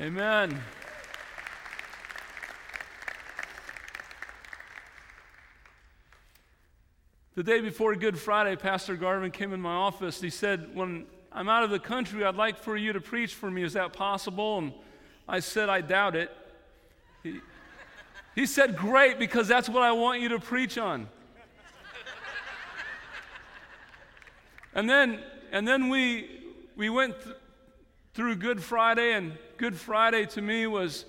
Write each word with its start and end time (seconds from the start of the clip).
Amen. 0.00 0.58
The 7.34 7.42
day 7.42 7.60
before 7.60 7.94
Good 7.94 8.18
Friday, 8.18 8.56
Pastor 8.56 8.96
Garvin 8.96 9.30
came 9.30 9.52
in 9.52 9.60
my 9.60 9.74
office. 9.74 10.18
He 10.18 10.30
said, 10.30 10.74
When 10.74 11.04
I'm 11.30 11.50
out 11.50 11.62
of 11.62 11.68
the 11.68 11.78
country, 11.78 12.24
I'd 12.24 12.36
like 12.36 12.56
for 12.56 12.74
you 12.74 12.94
to 12.94 13.02
preach 13.02 13.34
for 13.34 13.50
me. 13.50 13.62
Is 13.62 13.74
that 13.74 13.92
possible? 13.92 14.58
And 14.58 14.72
I 15.28 15.40
said, 15.40 15.68
I 15.68 15.82
doubt 15.82 16.16
it. 16.16 16.30
He, 17.22 17.40
he 18.34 18.46
said, 18.46 18.76
Great, 18.76 19.18
because 19.18 19.46
that's 19.46 19.68
what 19.68 19.82
I 19.82 19.92
want 19.92 20.22
you 20.22 20.30
to 20.30 20.38
preach 20.38 20.78
on. 20.78 21.06
and 24.74 24.88
then, 24.88 25.20
and 25.50 25.68
then 25.68 25.90
we, 25.90 26.44
we 26.76 26.88
went 26.88 27.22
th- 27.22 27.36
through 28.14 28.36
Good 28.36 28.62
Friday, 28.62 29.12
and 29.12 29.36
Good 29.62 29.78
Friday 29.78 30.26
to 30.26 30.42
me 30.42 30.66
was 30.66 31.04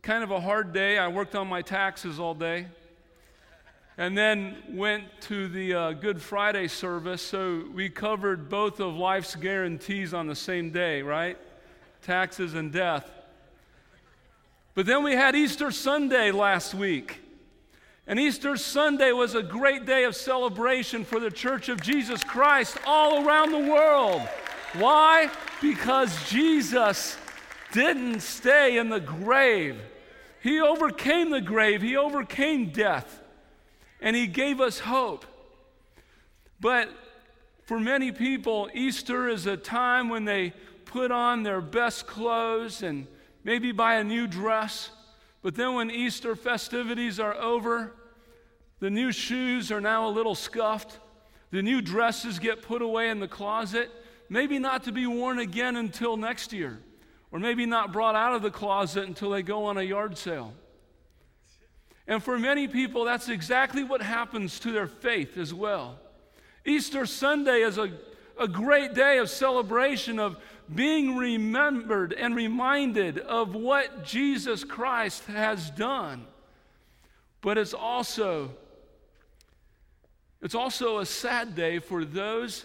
kind 0.00 0.24
of 0.24 0.30
a 0.30 0.40
hard 0.40 0.72
day. 0.72 0.96
I 0.96 1.08
worked 1.08 1.34
on 1.34 1.48
my 1.48 1.60
taxes 1.60 2.18
all 2.18 2.32
day. 2.32 2.66
And 3.98 4.16
then 4.16 4.56
went 4.70 5.04
to 5.28 5.48
the 5.48 5.74
uh, 5.74 5.92
Good 5.92 6.22
Friday 6.22 6.66
service. 6.68 7.20
So 7.20 7.62
we 7.74 7.90
covered 7.90 8.48
both 8.48 8.80
of 8.80 8.96
life's 8.96 9.36
guarantees 9.36 10.14
on 10.14 10.28
the 10.28 10.34
same 10.34 10.70
day, 10.70 11.02
right? 11.02 11.36
Taxes 12.00 12.54
and 12.54 12.72
death. 12.72 13.10
But 14.74 14.86
then 14.86 15.04
we 15.04 15.12
had 15.12 15.36
Easter 15.36 15.70
Sunday 15.70 16.30
last 16.30 16.72
week. 16.72 17.20
And 18.06 18.18
Easter 18.18 18.56
Sunday 18.56 19.12
was 19.12 19.34
a 19.34 19.42
great 19.42 19.84
day 19.84 20.04
of 20.04 20.16
celebration 20.16 21.04
for 21.04 21.20
the 21.20 21.30
Church 21.30 21.68
of 21.68 21.82
Jesus 21.82 22.24
Christ 22.24 22.78
all 22.86 23.28
around 23.28 23.52
the 23.52 23.70
world. 23.70 24.22
Why? 24.72 25.28
Because 25.60 26.30
Jesus 26.30 27.18
didn't 27.72 28.20
stay 28.20 28.78
in 28.78 28.88
the 28.88 29.00
grave. 29.00 29.80
He 30.42 30.60
overcame 30.60 31.30
the 31.30 31.40
grave, 31.40 31.82
He 31.82 31.96
overcame 31.96 32.70
death, 32.70 33.20
and 34.00 34.16
He 34.16 34.26
gave 34.26 34.60
us 34.60 34.78
hope. 34.78 35.26
But 36.60 36.90
for 37.64 37.78
many 37.78 38.12
people, 38.12 38.70
Easter 38.74 39.28
is 39.28 39.46
a 39.46 39.56
time 39.56 40.08
when 40.08 40.24
they 40.24 40.52
put 40.84 41.10
on 41.10 41.42
their 41.42 41.60
best 41.60 42.06
clothes 42.06 42.82
and 42.82 43.06
maybe 43.44 43.72
buy 43.72 43.96
a 43.96 44.04
new 44.04 44.26
dress. 44.26 44.90
But 45.42 45.54
then 45.54 45.74
when 45.74 45.90
Easter 45.90 46.34
festivities 46.34 47.20
are 47.20 47.34
over, 47.34 47.92
the 48.80 48.90
new 48.90 49.12
shoes 49.12 49.70
are 49.70 49.80
now 49.80 50.08
a 50.08 50.10
little 50.10 50.34
scuffed. 50.34 50.98
The 51.50 51.62
new 51.62 51.80
dresses 51.80 52.38
get 52.38 52.62
put 52.62 52.82
away 52.82 53.10
in 53.10 53.20
the 53.20 53.28
closet, 53.28 53.90
maybe 54.28 54.58
not 54.58 54.84
to 54.84 54.92
be 54.92 55.06
worn 55.06 55.38
again 55.38 55.76
until 55.76 56.16
next 56.16 56.52
year 56.52 56.80
or 57.32 57.38
maybe 57.38 57.66
not 57.66 57.92
brought 57.92 58.14
out 58.14 58.34
of 58.34 58.42
the 58.42 58.50
closet 58.50 59.06
until 59.06 59.30
they 59.30 59.42
go 59.42 59.66
on 59.66 59.78
a 59.78 59.82
yard 59.82 60.18
sale. 60.18 60.52
And 62.06 62.22
for 62.22 62.38
many 62.38 62.66
people, 62.66 63.04
that's 63.04 63.28
exactly 63.28 63.84
what 63.84 64.02
happens 64.02 64.58
to 64.60 64.72
their 64.72 64.88
faith 64.88 65.38
as 65.38 65.54
well. 65.54 65.98
Easter 66.64 67.06
Sunday 67.06 67.62
is 67.62 67.78
a, 67.78 67.92
a 68.38 68.48
great 68.48 68.94
day 68.94 69.18
of 69.18 69.30
celebration, 69.30 70.18
of 70.18 70.36
being 70.74 71.16
remembered 71.16 72.12
and 72.12 72.34
reminded 72.34 73.18
of 73.18 73.54
what 73.54 74.04
Jesus 74.04 74.64
Christ 74.64 75.24
has 75.26 75.70
done. 75.70 76.26
But 77.40 77.58
it's 77.58 77.74
also 77.74 78.50
it's 80.42 80.54
also 80.54 80.98
a 80.98 81.06
sad 81.06 81.54
day 81.54 81.80
for 81.80 82.04
those 82.04 82.64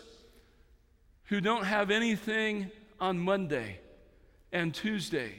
who 1.25 1.41
don't 1.41 1.65
have 1.65 1.91
anything 1.91 2.71
on 3.01 3.19
Monday 3.19 3.79
and 4.55 4.73
Tuesday 4.73 5.33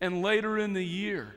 and 0.00 0.22
later 0.22 0.56
in 0.58 0.72
the 0.72 0.82
year 0.82 1.34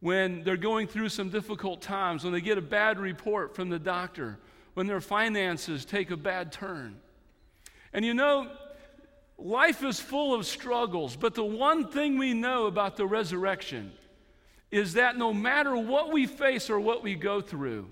when 0.00 0.42
they're 0.42 0.56
going 0.56 0.88
through 0.88 1.08
some 1.08 1.30
difficult 1.30 1.80
times, 1.80 2.24
when 2.24 2.32
they 2.32 2.40
get 2.40 2.58
a 2.58 2.62
bad 2.62 2.98
report 2.98 3.54
from 3.54 3.68
the 3.68 3.78
doctor, 3.78 4.40
when 4.74 4.88
their 4.88 5.00
finances 5.00 5.84
take 5.84 6.10
a 6.10 6.16
bad 6.16 6.50
turn. 6.50 6.96
And 7.92 8.04
you 8.04 8.14
know, 8.14 8.50
life 9.38 9.84
is 9.84 10.00
full 10.00 10.34
of 10.34 10.44
struggles, 10.44 11.14
but 11.14 11.34
the 11.34 11.44
one 11.44 11.86
thing 11.86 12.18
we 12.18 12.34
know 12.34 12.66
about 12.66 12.96
the 12.96 13.06
resurrection 13.06 13.92
is 14.72 14.94
that 14.94 15.16
no 15.16 15.32
matter 15.32 15.76
what 15.76 16.12
we 16.12 16.26
face 16.26 16.68
or 16.68 16.80
what 16.80 17.04
we 17.04 17.14
go 17.14 17.40
through, 17.40 17.86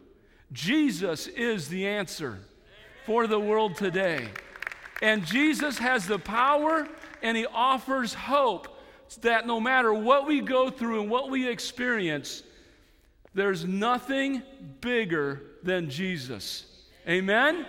Jesus 0.51 1.29
is 1.29 1.69
the 1.69 1.87
answer 1.87 2.41
for 3.07 3.29
the 3.29 3.39
world 3.39 3.77
today. 3.77 4.27
And 5.01 5.25
Jesus 5.25 5.79
has 5.79 6.07
the 6.09 6.19
power 6.19 6.89
and 7.23 7.37
He 7.37 7.47
offers 7.47 8.15
hope 8.15 8.69
that 9.21 9.47
no 9.47 9.61
matter 9.61 9.93
what 9.93 10.27
we 10.27 10.41
go 10.41 10.71
through 10.71 11.03
and 11.03 11.11
what 11.11 11.31
we 11.31 11.49
experience, 11.49 12.43
there's 13.35 13.65
nothing 13.65 14.43
bigger 14.81 15.43
than 15.63 15.91
Jesus. 15.91 16.67
Amen? 17.09 17.67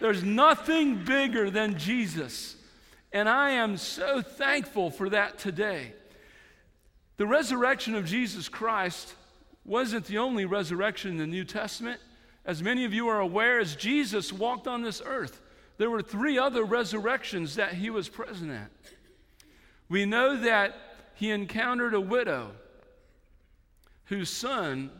There's 0.00 0.22
nothing 0.22 1.04
bigger 1.04 1.50
than 1.50 1.78
Jesus. 1.78 2.56
And 3.12 3.28
I 3.28 3.52
am 3.52 3.76
so 3.76 4.20
thankful 4.20 4.90
for 4.90 5.08
that 5.10 5.38
today. 5.38 5.92
The 7.16 7.26
resurrection 7.26 7.94
of 7.94 8.04
Jesus 8.04 8.48
Christ 8.48 9.14
wasn't 9.64 10.04
the 10.04 10.18
only 10.18 10.44
resurrection 10.44 11.12
in 11.12 11.16
the 11.16 11.26
New 11.26 11.44
Testament. 11.44 12.00
As 12.44 12.62
many 12.62 12.84
of 12.84 12.92
you 12.92 13.08
are 13.08 13.20
aware, 13.20 13.58
as 13.58 13.74
Jesus 13.74 14.32
walked 14.32 14.68
on 14.68 14.82
this 14.82 15.02
earth, 15.04 15.40
there 15.78 15.90
were 15.90 16.02
three 16.02 16.38
other 16.38 16.62
resurrections 16.62 17.56
that 17.56 17.74
he 17.74 17.90
was 17.90 18.08
present 18.08 18.50
at. 18.50 18.70
We 19.88 20.04
know 20.04 20.36
that 20.38 20.74
he 21.14 21.30
encountered 21.30 21.94
a 21.94 22.00
widow 22.00 22.52
whose 24.06 24.30
son 24.30 24.90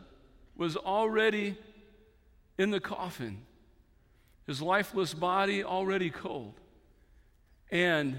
was 0.55 0.75
already 0.75 1.57
in 2.57 2.71
the 2.71 2.79
coffin, 2.79 3.45
his 4.45 4.61
lifeless 4.61 5.13
body 5.13 5.63
already 5.63 6.09
cold. 6.09 6.53
And 7.69 8.17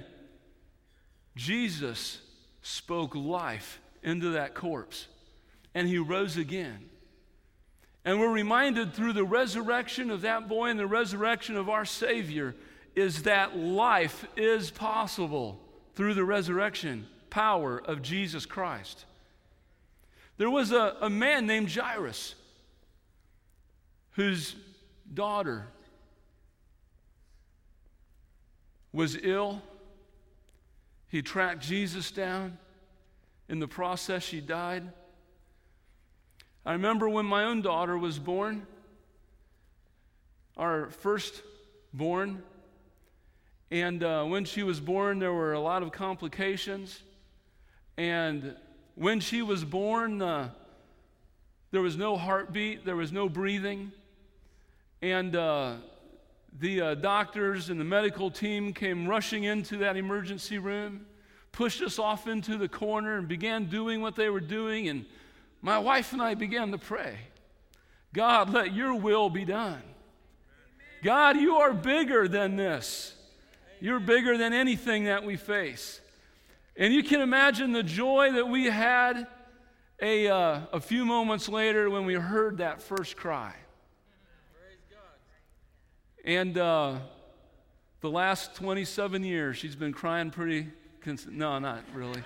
Jesus 1.34 2.20
spoke 2.62 3.14
life 3.14 3.80
into 4.02 4.30
that 4.30 4.54
corpse, 4.54 5.08
and 5.74 5.88
he 5.88 5.98
rose 5.98 6.36
again. 6.36 6.88
And 8.04 8.20
we're 8.20 8.32
reminded 8.32 8.94
through 8.94 9.14
the 9.14 9.24
resurrection 9.24 10.10
of 10.10 10.22
that 10.22 10.48
boy 10.48 10.68
and 10.70 10.78
the 10.78 10.86
resurrection 10.86 11.56
of 11.56 11.68
our 11.68 11.84
Savior 11.84 12.54
is 12.94 13.24
that 13.24 13.56
life 13.56 14.24
is 14.36 14.70
possible 14.70 15.60
through 15.98 16.14
the 16.14 16.25
resurrection 16.25 17.09
power 17.28 17.76
of 17.76 18.03
Jesus 18.03 18.47
Christ. 18.47 19.04
There 20.36 20.48
was 20.48 20.70
a, 20.70 20.97
a 21.00 21.10
man 21.10 21.44
named 21.44 21.72
Jairus 21.72 22.36
whose 24.12 24.54
daughter 25.12 25.66
was 28.92 29.19
ill. 29.20 29.60
He 31.08 31.20
tracked 31.20 31.64
Jesus 31.64 32.12
down. 32.12 32.58
In 33.48 33.58
the 33.58 33.66
process, 33.66 34.22
she 34.22 34.41
died. 34.41 34.84
I 36.64 36.75
remember 36.75 37.08
when 37.08 37.26
my 37.26 37.42
own 37.42 37.60
daughter 37.60 37.98
was 37.98 38.20
born, 38.20 38.69
our 40.56 40.91
first 40.91 41.42
born, 41.92 42.44
and 43.70 44.02
uh, 44.02 44.24
when 44.24 44.44
she 44.44 44.62
was 44.62 44.80
born, 44.80 45.18
there 45.18 45.32
were 45.32 45.52
a 45.52 45.60
lot 45.60 45.82
of 45.82 45.92
complications. 45.92 47.02
And 47.98 48.54
when 48.94 49.20
she 49.20 49.42
was 49.42 49.62
born, 49.64 50.22
uh, 50.22 50.50
there 51.70 51.82
was 51.82 51.96
no 51.96 52.16
heartbeat, 52.16 52.86
there 52.86 52.96
was 52.96 53.12
no 53.12 53.28
breathing. 53.28 53.92
And 55.02 55.36
uh, 55.36 55.74
the 56.58 56.80
uh, 56.80 56.94
doctors 56.94 57.68
and 57.68 57.78
the 57.78 57.84
medical 57.84 58.30
team 58.30 58.72
came 58.72 59.06
rushing 59.06 59.44
into 59.44 59.76
that 59.78 59.96
emergency 59.96 60.58
room, 60.58 61.04
pushed 61.52 61.82
us 61.82 61.98
off 61.98 62.26
into 62.26 62.56
the 62.56 62.69
corner, 62.69 63.19
and 63.19 63.28
began 63.28 63.66
doing 63.66 64.00
what 64.00 64.16
they 64.16 64.31
were 64.31 64.40
doing. 64.40 64.88
And 64.88 65.04
my 65.60 65.78
wife 65.78 66.14
and 66.14 66.22
I 66.22 66.34
began 66.34 66.70
to 66.72 66.78
pray 66.78 67.19
God, 68.14 68.48
let 68.50 68.72
your 68.72 68.94
will 68.94 69.28
be 69.28 69.44
done. 69.44 69.82
God, 71.02 71.37
you 71.37 71.56
are 71.56 71.75
bigger 71.75 72.26
than 72.26 72.56
this. 72.56 73.14
You're 73.80 74.00
bigger 74.00 74.36
than 74.36 74.52
anything 74.52 75.04
that 75.04 75.25
we 75.25 75.36
face. 75.36 76.00
And 76.76 76.92
you 76.92 77.02
can 77.02 77.20
imagine 77.20 77.72
the 77.72 77.82
joy 77.82 78.32
that 78.32 78.48
we 78.48 78.66
had 78.66 79.26
a, 80.00 80.28
uh, 80.28 80.60
a 80.72 80.80
few 80.80 81.04
moments 81.04 81.48
later 81.48 81.90
when 81.90 82.04
we 82.06 82.14
heard 82.14 82.58
that 82.58 82.82
first 82.82 83.16
cry. 83.16 83.54
And 86.25 86.58
uh, 86.58 86.98
the 88.00 88.10
last 88.10 88.54
27 88.56 89.25
years, 89.25 89.56
she's 89.56 89.76
been 89.76 89.92
crying 89.92 90.31
pretty. 90.31 90.69
Cons- 91.00 91.26
no, 91.31 91.58
not 91.58 91.82
really. 91.94 92.22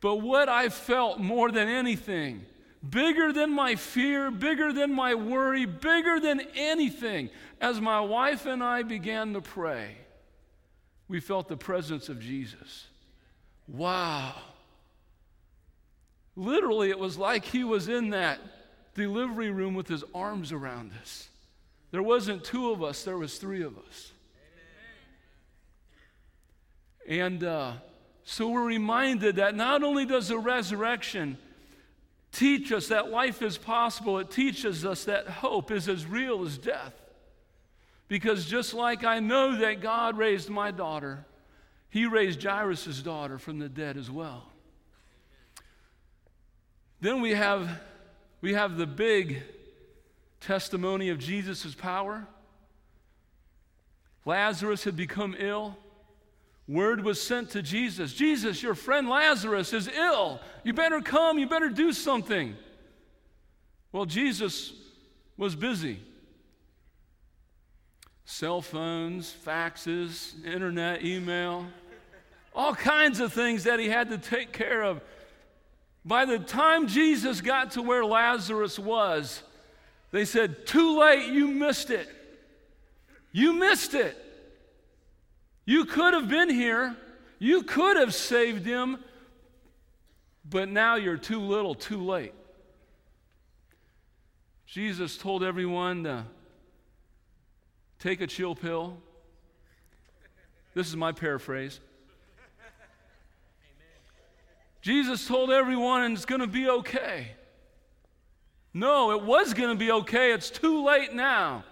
but 0.00 0.16
what 0.16 0.48
I 0.48 0.68
felt 0.68 1.18
more 1.18 1.50
than 1.50 1.68
anything 1.68 2.44
bigger 2.88 3.32
than 3.32 3.52
my 3.52 3.76
fear, 3.76 4.30
bigger 4.30 4.72
than 4.72 4.92
my 4.92 5.14
worry, 5.14 5.64
bigger 5.66 6.18
than 6.20 6.40
anything, 6.54 7.30
as 7.60 7.80
my 7.80 8.00
wife 8.00 8.46
and 8.46 8.62
I 8.62 8.82
began 8.82 9.32
to 9.34 9.40
pray, 9.40 9.96
we 11.08 11.20
felt 11.20 11.48
the 11.48 11.56
presence 11.56 12.08
of 12.08 12.20
Jesus. 12.20 12.86
Wow. 13.68 14.34
Literally, 16.34 16.90
it 16.90 16.98
was 16.98 17.18
like 17.18 17.44
he 17.44 17.62
was 17.62 17.88
in 17.88 18.10
that 18.10 18.40
delivery 18.94 19.50
room 19.50 19.74
with 19.74 19.88
his 19.88 20.04
arms 20.14 20.52
around 20.52 20.92
us. 21.00 21.28
There 21.90 22.02
wasn't 22.02 22.42
two 22.42 22.70
of 22.70 22.82
us, 22.82 23.04
there 23.04 23.18
was 23.18 23.38
three 23.38 23.62
of 23.62 23.76
us. 23.78 24.12
And 27.06 27.44
uh, 27.44 27.72
so 28.24 28.48
we're 28.48 28.64
reminded 28.64 29.36
that 29.36 29.54
not 29.54 29.82
only 29.82 30.06
does 30.06 30.28
the 30.28 30.38
resurrection 30.38 31.36
teach 32.32 32.72
us 32.72 32.88
that 32.88 33.10
life 33.10 33.42
is 33.42 33.58
possible, 33.58 34.18
it 34.18 34.30
teaches 34.30 34.84
us 34.84 35.04
that 35.04 35.28
hope 35.28 35.70
is 35.70 35.88
as 35.88 36.06
real 36.06 36.44
as 36.44 36.58
death. 36.58 36.94
Because 38.08 38.46
just 38.46 38.74
like 38.74 39.04
I 39.04 39.20
know 39.20 39.58
that 39.58 39.80
God 39.80 40.18
raised 40.18 40.50
my 40.50 40.70
daughter, 40.70 41.24
he 41.88 42.06
raised 42.06 42.42
Jairus' 42.42 43.02
daughter 43.02 43.38
from 43.38 43.58
the 43.58 43.68
dead 43.68 43.96
as 43.96 44.10
well. 44.10 44.50
Then 47.00 47.20
we 47.20 47.32
have, 47.32 47.80
we 48.40 48.54
have 48.54 48.76
the 48.76 48.86
big 48.86 49.42
testimony 50.40 51.08
of 51.08 51.18
Jesus' 51.18 51.74
power. 51.74 52.26
Lazarus 54.24 54.84
had 54.84 54.96
become 54.96 55.34
ill. 55.38 55.76
Word 56.68 57.04
was 57.04 57.20
sent 57.20 57.50
to 57.50 57.62
Jesus 57.62 58.12
Jesus, 58.12 58.62
your 58.62 58.74
friend 58.74 59.08
Lazarus 59.08 59.72
is 59.72 59.88
ill. 59.88 60.40
You 60.64 60.72
better 60.72 61.00
come, 61.00 61.38
you 61.38 61.48
better 61.48 61.68
do 61.68 61.92
something. 61.92 62.56
Well, 63.90 64.06
Jesus 64.06 64.72
was 65.36 65.54
busy. 65.54 66.00
Cell 68.24 68.62
phones, 68.62 69.34
faxes, 69.44 70.32
internet, 70.46 71.04
email, 71.04 71.66
all 72.54 72.74
kinds 72.74 73.20
of 73.20 73.32
things 73.32 73.64
that 73.64 73.78
he 73.78 73.88
had 73.88 74.08
to 74.10 74.18
take 74.18 74.52
care 74.52 74.82
of. 74.82 75.00
By 76.04 76.24
the 76.24 76.38
time 76.38 76.86
Jesus 76.86 77.40
got 77.40 77.72
to 77.72 77.82
where 77.82 78.04
Lazarus 78.04 78.78
was, 78.78 79.42
they 80.10 80.24
said, 80.24 80.66
Too 80.66 80.98
late, 80.98 81.32
you 81.32 81.48
missed 81.48 81.90
it. 81.90 82.08
You 83.32 83.52
missed 83.52 83.94
it. 83.94 84.16
You 85.64 85.84
could 85.84 86.14
have 86.14 86.28
been 86.28 86.50
here, 86.50 86.96
you 87.38 87.62
could 87.62 87.96
have 87.96 88.14
saved 88.14 88.66
him, 88.66 88.98
but 90.48 90.68
now 90.68 90.96
you're 90.96 91.16
too 91.16 91.40
little, 91.40 91.74
too 91.74 92.02
late. 92.02 92.34
Jesus 94.66 95.18
told 95.18 95.44
everyone 95.44 96.04
to 96.04 96.24
take 97.98 98.20
a 98.20 98.26
chill 98.26 98.54
pill. 98.54 98.96
This 100.74 100.88
is 100.88 100.96
my 100.96 101.12
paraphrase. 101.12 101.78
Jesus 104.80 105.28
told 105.28 105.50
everyone 105.50 106.02
and 106.02 106.16
it's 106.16 106.24
going 106.24 106.40
to 106.40 106.46
be 106.46 106.68
okay. 106.68 107.28
No, 108.74 109.12
it 109.12 109.22
was 109.22 109.54
going 109.54 109.70
to 109.70 109.76
be 109.76 109.92
okay. 109.92 110.32
It's 110.32 110.50
too 110.50 110.84
late 110.84 111.14
now. 111.14 111.64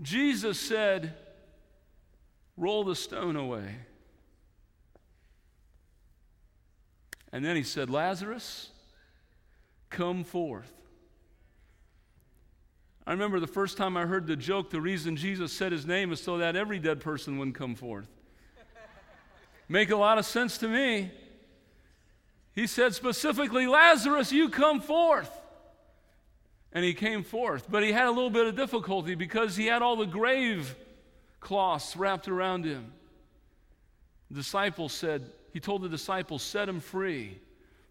Jesus 0.00 0.58
said, 0.58 1.14
Roll 2.56 2.84
the 2.84 2.96
stone 2.96 3.36
away. 3.36 3.76
And 7.32 7.44
then 7.44 7.56
he 7.56 7.64
said, 7.64 7.90
Lazarus, 7.90 8.70
come 9.90 10.22
forth. 10.22 10.72
I 13.06 13.12
remember 13.12 13.40
the 13.40 13.46
first 13.46 13.76
time 13.76 13.96
I 13.96 14.06
heard 14.06 14.26
the 14.26 14.36
joke, 14.36 14.70
the 14.70 14.80
reason 14.80 15.16
Jesus 15.16 15.52
said 15.52 15.72
his 15.72 15.84
name 15.84 16.12
is 16.12 16.22
so 16.22 16.38
that 16.38 16.56
every 16.56 16.78
dead 16.78 17.00
person 17.00 17.36
wouldn't 17.38 17.56
come 17.56 17.74
forth. 17.74 18.08
Make 19.68 19.90
a 19.90 19.96
lot 19.96 20.18
of 20.18 20.24
sense 20.24 20.58
to 20.58 20.68
me. 20.68 21.10
He 22.54 22.66
said 22.66 22.94
specifically, 22.94 23.66
Lazarus, 23.66 24.30
you 24.30 24.48
come 24.48 24.80
forth. 24.80 25.30
And 26.72 26.84
he 26.84 26.94
came 26.94 27.24
forth. 27.24 27.66
But 27.68 27.82
he 27.82 27.92
had 27.92 28.06
a 28.06 28.10
little 28.10 28.30
bit 28.30 28.46
of 28.46 28.56
difficulty 28.56 29.14
because 29.14 29.56
he 29.56 29.66
had 29.66 29.82
all 29.82 29.96
the 29.96 30.06
grave 30.06 30.76
cloths 31.44 31.96
wrapped 31.96 32.26
around 32.26 32.64
him. 32.64 32.92
The 34.30 34.36
disciples 34.36 34.92
said, 34.92 35.30
He 35.52 35.60
told 35.60 35.82
the 35.82 35.88
disciples, 35.88 36.42
set 36.42 36.68
him 36.68 36.80
free 36.80 37.38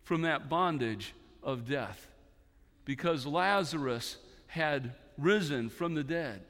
from 0.01 0.23
that 0.23 0.49
bondage 0.49 1.13
of 1.41 1.65
death 1.69 2.07
because 2.83 3.25
Lazarus 3.25 4.17
had 4.47 4.91
risen 5.17 5.69
from 5.69 5.93
the 5.93 6.03
dead. 6.03 6.41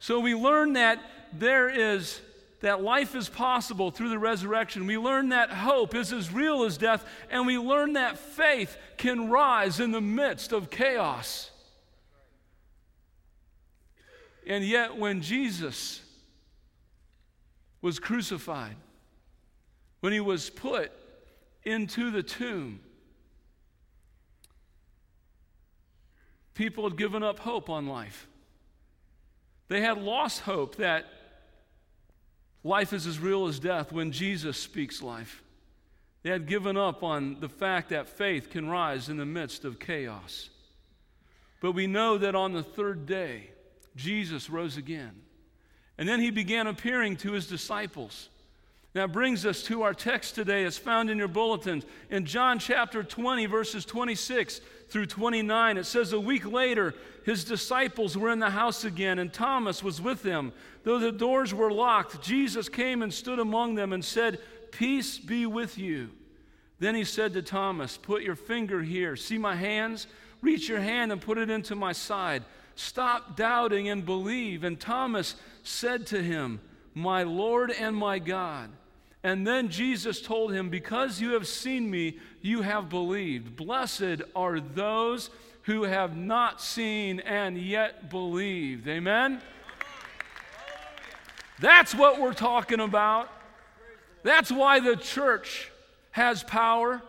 So 0.00 0.20
we 0.20 0.34
learn 0.34 0.74
that 0.74 1.00
there 1.32 1.70
is 1.70 2.20
that 2.60 2.82
life 2.82 3.14
is 3.14 3.28
possible 3.28 3.90
through 3.90 4.10
the 4.10 4.18
resurrection. 4.18 4.86
We 4.86 4.98
learn 4.98 5.30
that 5.30 5.50
hope 5.50 5.94
is 5.94 6.12
as 6.12 6.32
real 6.32 6.64
as 6.64 6.76
death, 6.78 7.04
and 7.30 7.46
we 7.46 7.58
learn 7.58 7.94
that 7.94 8.18
faith 8.18 8.76
can 8.96 9.30
rise 9.30 9.80
in 9.80 9.90
the 9.90 10.00
midst 10.00 10.52
of 10.52 10.70
chaos. 10.70 11.51
And 14.46 14.64
yet, 14.64 14.96
when 14.96 15.22
Jesus 15.22 16.02
was 17.80 17.98
crucified, 17.98 18.76
when 20.00 20.12
he 20.12 20.20
was 20.20 20.50
put 20.50 20.90
into 21.64 22.10
the 22.10 22.22
tomb, 22.22 22.80
people 26.54 26.84
had 26.84 26.96
given 26.96 27.22
up 27.22 27.38
hope 27.38 27.70
on 27.70 27.86
life. 27.86 28.26
They 29.68 29.80
had 29.80 29.98
lost 29.98 30.40
hope 30.40 30.76
that 30.76 31.06
life 32.64 32.92
is 32.92 33.06
as 33.06 33.18
real 33.18 33.46
as 33.46 33.58
death 33.58 33.92
when 33.92 34.12
Jesus 34.12 34.58
speaks 34.58 35.00
life. 35.00 35.42
They 36.22 36.30
had 36.30 36.46
given 36.46 36.76
up 36.76 37.02
on 37.02 37.38
the 37.40 37.48
fact 37.48 37.88
that 37.88 38.08
faith 38.08 38.50
can 38.50 38.68
rise 38.68 39.08
in 39.08 39.16
the 39.16 39.26
midst 39.26 39.64
of 39.64 39.78
chaos. 39.78 40.50
But 41.60 41.72
we 41.72 41.86
know 41.86 42.18
that 42.18 42.34
on 42.34 42.52
the 42.52 42.62
third 42.62 43.06
day, 43.06 43.51
Jesus 43.96 44.50
rose 44.50 44.76
again. 44.76 45.12
And 45.98 46.08
then 46.08 46.20
he 46.20 46.30
began 46.30 46.66
appearing 46.66 47.16
to 47.18 47.32
his 47.32 47.46
disciples. 47.46 48.28
That 48.94 49.12
brings 49.12 49.46
us 49.46 49.62
to 49.64 49.82
our 49.82 49.94
text 49.94 50.34
today. 50.34 50.64
as 50.64 50.76
found 50.76 51.10
in 51.10 51.18
your 51.18 51.28
bulletins. 51.28 51.84
In 52.10 52.26
John 52.26 52.58
chapter 52.58 53.02
20, 53.02 53.46
verses 53.46 53.84
26 53.84 54.60
through 54.88 55.06
29, 55.06 55.78
it 55.78 55.84
says, 55.84 56.12
A 56.12 56.20
week 56.20 56.44
later, 56.44 56.94
his 57.24 57.44
disciples 57.44 58.18
were 58.18 58.30
in 58.30 58.38
the 58.38 58.50
house 58.50 58.84
again, 58.84 59.18
and 59.18 59.32
Thomas 59.32 59.82
was 59.82 60.00
with 60.00 60.22
them. 60.22 60.52
Though 60.84 60.98
the 60.98 61.12
doors 61.12 61.54
were 61.54 61.72
locked, 61.72 62.22
Jesus 62.22 62.68
came 62.68 63.00
and 63.00 63.12
stood 63.12 63.38
among 63.38 63.76
them 63.76 63.92
and 63.94 64.04
said, 64.04 64.40
Peace 64.72 65.18
be 65.18 65.46
with 65.46 65.78
you. 65.78 66.10
Then 66.78 66.94
he 66.94 67.04
said 67.04 67.32
to 67.34 67.42
Thomas, 67.42 67.96
Put 67.96 68.22
your 68.22 68.34
finger 68.34 68.82
here. 68.82 69.16
See 69.16 69.38
my 69.38 69.54
hands? 69.54 70.06
Reach 70.42 70.68
your 70.68 70.80
hand 70.80 71.12
and 71.12 71.20
put 71.20 71.38
it 71.38 71.48
into 71.48 71.74
my 71.74 71.92
side. 71.92 72.42
Stop 72.74 73.36
doubting 73.36 73.88
and 73.88 74.04
believe. 74.04 74.64
And 74.64 74.78
Thomas 74.78 75.36
said 75.62 76.06
to 76.08 76.22
him, 76.22 76.60
My 76.94 77.22
Lord 77.22 77.70
and 77.70 77.96
my 77.96 78.18
God. 78.18 78.70
And 79.24 79.46
then 79.46 79.68
Jesus 79.68 80.20
told 80.20 80.52
him, 80.52 80.68
Because 80.68 81.20
you 81.20 81.32
have 81.32 81.46
seen 81.46 81.90
me, 81.90 82.18
you 82.40 82.62
have 82.62 82.88
believed. 82.88 83.56
Blessed 83.56 84.22
are 84.34 84.58
those 84.58 85.30
who 85.62 85.84
have 85.84 86.16
not 86.16 86.60
seen 86.60 87.20
and 87.20 87.56
yet 87.56 88.10
believed. 88.10 88.88
Amen? 88.88 89.40
That's 91.60 91.94
what 91.94 92.20
we're 92.20 92.34
talking 92.34 92.80
about. 92.80 93.30
That's 94.24 94.50
why 94.50 94.80
the 94.80 94.96
church 94.96 95.70
has 96.10 96.42
power. 96.42 97.00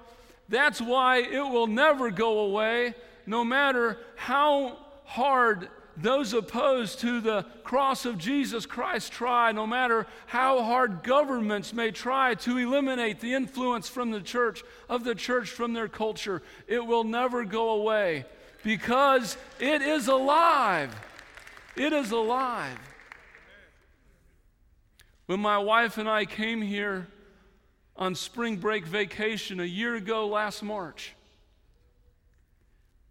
That's 0.50 0.80
why 0.80 1.18
it 1.18 1.42
will 1.42 1.68
never 1.68 2.12
go 2.12 2.40
away, 2.40 2.94
no 3.26 3.44
matter 3.44 3.98
how 4.16 4.78
hard 5.14 5.70
those 5.96 6.34
opposed 6.34 7.00
to 7.02 7.22
the 7.22 7.46
cross 7.64 8.06
of 8.06 8.18
Jesus 8.18 8.66
Christ 8.66 9.12
try, 9.12 9.52
no 9.52 9.68
matter 9.68 10.08
how 10.26 10.64
hard 10.64 11.04
governments 11.04 11.72
may 11.72 11.92
try 11.92 12.34
to 12.34 12.58
eliminate 12.58 13.20
the 13.20 13.34
influence 13.34 13.88
from 13.88 14.10
the 14.10 14.22
church, 14.22 14.64
of 14.90 15.04
the 15.04 15.14
church 15.14 15.50
from 15.52 15.74
their 15.74 15.88
culture, 15.88 16.42
it 16.68 16.84
will 16.84 17.04
never 17.04 17.44
go 17.44 17.70
away 17.70 18.26
because 18.64 19.38
it 19.60 19.84
is 19.84 20.08
alive. 20.08 20.96
It 21.76 21.94
is 21.94 22.10
alive. 22.10 22.80
When 25.28 25.40
my 25.40 25.60
wife 25.60 26.00
and 26.00 26.10
I 26.10 26.26
came 26.26 26.64
here 26.64 27.06
on 27.96 28.16
spring 28.16 28.58
break 28.58 28.86
vacation 28.88 29.60
a 29.60 29.64
year 29.64 29.94
ago 29.94 30.28
last 30.28 30.64
March, 30.64 31.14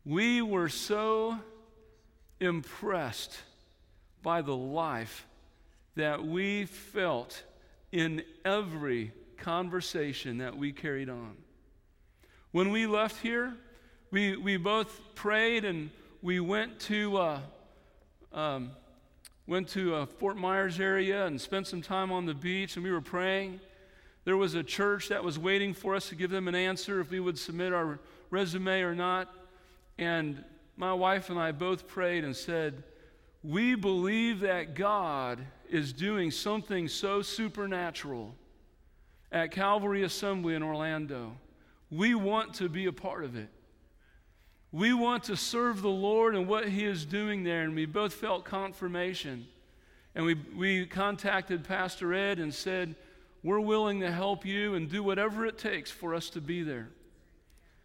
we 0.05 0.43
were 0.43 0.69
so 0.69 1.39
impressed 2.43 3.39
by 4.23 4.43
the 4.43 4.57
life 4.57 5.27
that 5.95 6.25
we 6.25 6.65
felt 6.65 7.43
in 7.93 8.23
every 8.45 9.13
conversation 9.37 10.39
that 10.39 10.57
we 10.57 10.73
carried 10.73 11.09
on. 11.09 11.37
When 12.51 12.71
we 12.71 12.87
left 12.87 13.23
here, 13.23 13.55
we, 14.11 14.37
we 14.37 14.57
both 14.57 15.01
prayed 15.15 15.65
and 15.65 15.91
we 16.21 16.41
went 16.41 16.81
to, 16.81 17.17
uh, 17.17 17.41
um, 18.33 18.73
went 19.47 19.69
to 19.71 19.97
a 19.97 20.07
Fort 20.07 20.37
Myers 20.37 20.81
area 20.81 21.27
and 21.27 21.41
spent 21.41 21.67
some 21.67 21.83
time 21.83 22.11
on 22.13 22.27
the 22.27 22.35
beach, 22.35 22.77
and 22.77 22.85
we 22.85 22.91
were 22.91 23.01
praying. 23.01 23.61
There 24.25 24.37
was 24.37 24.55
a 24.55 24.63
church 24.63 25.09
that 25.09 25.23
was 25.23 25.39
waiting 25.39 25.75
for 25.75 25.95
us 25.95 26.09
to 26.09 26.15
give 26.15 26.31
them 26.31 26.49
an 26.49 26.55
answer 26.55 27.01
if 27.01 27.11
we 27.11 27.21
would 27.21 27.39
submit 27.39 27.73
our 27.73 27.99
resume 28.31 28.83
or 28.83 28.95
not. 28.95 29.35
And 29.99 30.45
my 30.77 30.93
wife 30.93 31.31
and 31.31 31.39
I 31.39 31.53
both 31.53 31.87
prayed 31.87 32.25
and 32.25 32.35
said, 32.35 32.83
We 33.43 33.75
believe 33.75 34.41
that 34.41 34.75
God 34.75 35.45
is 35.69 35.93
doing 35.93 36.31
something 36.31 36.89
so 36.89 37.23
supernatural 37.23 38.35
at 39.31 39.51
Calvary 39.51 40.03
Assembly 40.03 40.55
in 40.55 40.63
Orlando. 40.63 41.33
We 41.91 42.15
want 42.15 42.55
to 42.55 42.69
be 42.69 42.87
a 42.87 42.93
part 42.93 43.25
of 43.25 43.37
it. 43.37 43.49
We 44.71 44.95
want 44.95 45.25
to 45.25 45.37
serve 45.37 45.83
the 45.83 45.91
Lord 45.91 46.35
and 46.35 46.49
what 46.49 46.69
He 46.69 46.85
is 46.85 47.05
doing 47.05 47.45
there. 47.45 47.63
And 47.63 47.75
we 47.75 47.85
both 47.85 48.15
felt 48.15 48.45
confirmation. 48.45 49.47
And 50.15 50.25
we, 50.25 50.35
we 50.35 50.87
contacted 50.87 51.65
Pastor 51.65 52.15
Ed 52.15 52.39
and 52.39 52.53
said, 52.53 52.95
We're 53.43 53.61
willing 53.61 54.01
to 54.01 54.11
help 54.11 54.47
you 54.47 54.75
and 54.75 54.91
do 54.91 55.03
whatever 55.03 55.45
it 55.47 55.59
takes 55.59 55.91
for 55.91 56.15
us 56.15 56.31
to 56.31 56.41
be 56.41 56.63
there. 56.63 56.89